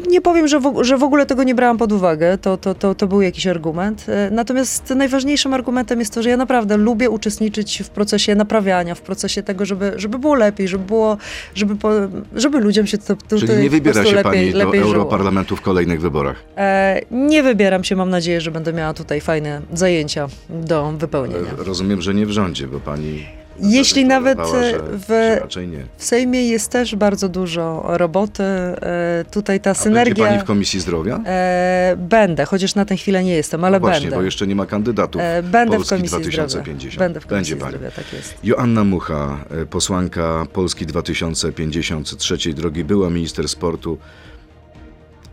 Nie 0.10 0.22
powiem, 0.22 0.48
że 0.48 0.60
w, 0.60 0.84
że 0.84 0.98
w 0.98 1.04
ogóle 1.04 1.26
tego 1.26 1.44
nie 1.44 1.56
brałam 1.56 1.78
pod 1.78 1.92
uwagę, 1.92 2.38
to, 2.38 2.58
to, 2.58 2.76
to, 2.76 2.96
to 2.96 3.08
był 3.08 3.22
jakiś 3.22 3.48
argument. 3.48 4.06
E, 4.10 4.30
Natomiast 4.32 4.90
najważniejszym 4.90 5.54
argumentem 5.54 6.00
jest 6.00 6.14
to, 6.14 6.24
że 6.24 6.30
ja 6.30 6.38
naprawdę 6.38 6.78
lubię 6.78 7.10
uczestniczyć 7.10 7.84
w 7.86 7.90
procesie 7.90 8.36
naprawiania, 8.36 8.96
w 8.96 9.02
procesie 9.02 9.44
tego, 9.44 9.66
żeby, 9.66 9.94
żeby 9.96 10.20
było 10.20 10.36
lepiej, 10.36 10.68
żeby 10.68 10.86
było, 10.86 11.18
żeby, 11.56 11.76
po, 11.76 11.90
żeby 12.36 12.60
ludziom 12.60 12.88
się 12.88 12.98
to, 12.98 13.16
to, 13.16 13.38
Czyli 13.40 13.62
nie 13.64 13.70
wybiera 13.70 14.04
się 14.04 14.12
lepiej, 14.12 14.24
pani 14.24 14.52
do 14.52 14.58
lepiej. 14.58 14.82
Europarlamentu 14.82 15.56
w 15.56 15.62
kolejnych 15.62 16.02
wyborach? 16.02 16.44
E, 16.58 17.02
nie 17.12 17.44
wybieram 17.44 17.84
się, 17.84 17.96
mam 17.96 18.10
nadzieję, 18.10 18.42
że 18.42 18.52
będę 18.52 18.74
miała 18.74 18.94
tutaj 18.94 19.22
fajne 19.22 19.62
zajęcia 19.74 20.28
do 20.50 20.92
wypełnienia. 20.98 21.52
Rozumiem, 21.58 22.02
że 22.02 22.14
nie 22.14 22.26
w 22.26 22.32
rządzie, 22.32 22.68
bo 22.68 22.80
pani. 22.80 23.26
Jeśli 23.60 24.06
nawet 24.06 24.38
że, 24.52 24.80
w- 24.92 25.08
że. 25.50 25.68
W 25.98 26.04
Sejmie 26.06 26.48
jest 26.48 26.72
też 26.72 26.96
bardzo 26.96 27.30
dużo 27.30 27.84
roboty, 27.88 28.44
e, 28.44 29.26
tutaj 29.32 29.60
ta 29.60 29.70
A 29.70 29.74
będzie 29.74 29.84
synergia... 29.84 30.28
pani 30.28 30.40
w 30.40 30.44
Komisji 30.44 30.80
Zdrowia? 30.80 31.20
E, 31.26 31.96
będę, 31.98 32.46
chociaż 32.46 32.76
na 32.76 32.86
tę 32.86 32.96
chwilę 32.96 33.24
nie 33.24 33.36
jestem, 33.36 33.64
ale 33.64 33.80
no 33.80 33.86
właśnie, 33.88 34.02
będę. 34.02 34.16
bo 34.16 34.22
jeszcze 34.24 34.48
nie 34.48 34.56
ma 34.56 34.66
kandydatów. 34.66 35.22
E, 35.22 35.44
będę 35.44 35.80
w 35.80 35.88
Komisji 35.88 36.08
2050. 36.20 36.92
Zdrowia. 36.94 37.00
Będę 37.06 37.20
w 37.20 37.28
Komisji 37.28 37.56
Będzie 37.56 37.66
pani. 37.66 37.78
Zdrowia, 37.78 37.96
tak 37.96 38.14
jest. 38.14 38.36
Joanna 38.44 38.84
Mucha, 38.84 39.38
e, 39.62 39.66
posłanka 39.66 40.46
Polski 40.54 40.86
2050 40.86 42.18
trzeciej 42.18 42.54
drogi, 42.54 42.84
była 42.84 43.10
minister 43.10 43.50
sportu. 43.50 43.98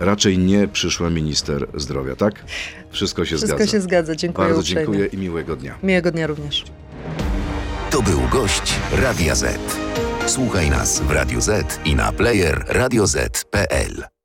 Raczej 0.01 0.39
nie 0.39 0.69
przyszła 0.69 1.11
minister 1.11 1.67
zdrowia, 1.75 2.17
tak? 2.17 2.35
Wszystko 2.91 3.25
się 3.25 3.37
Wszystko 3.37 3.57
zgadza. 3.57 3.73
się 3.73 3.81
zgadza, 3.81 4.17
dziękuję 4.17 4.47
Bardzo 4.47 4.61
uprzejmie. 4.61 4.83
dziękuję 4.87 5.07
i 5.07 5.17
miłego 5.17 5.57
dnia. 5.57 5.75
Miłego 5.83 6.11
dnia 6.11 6.27
również. 6.27 6.65
To 7.91 8.03
był 8.03 8.21
gość 8.29 8.75
Radia 8.93 9.35
Z. 9.35 9.59
Słuchaj 10.27 10.71
nas 10.71 11.01
w 11.01 11.11
Radio 11.11 11.41
Z 11.41 11.81
i 11.85 11.95
na 11.95 12.13
player 12.13 12.65
radioz.pl. 12.69 14.20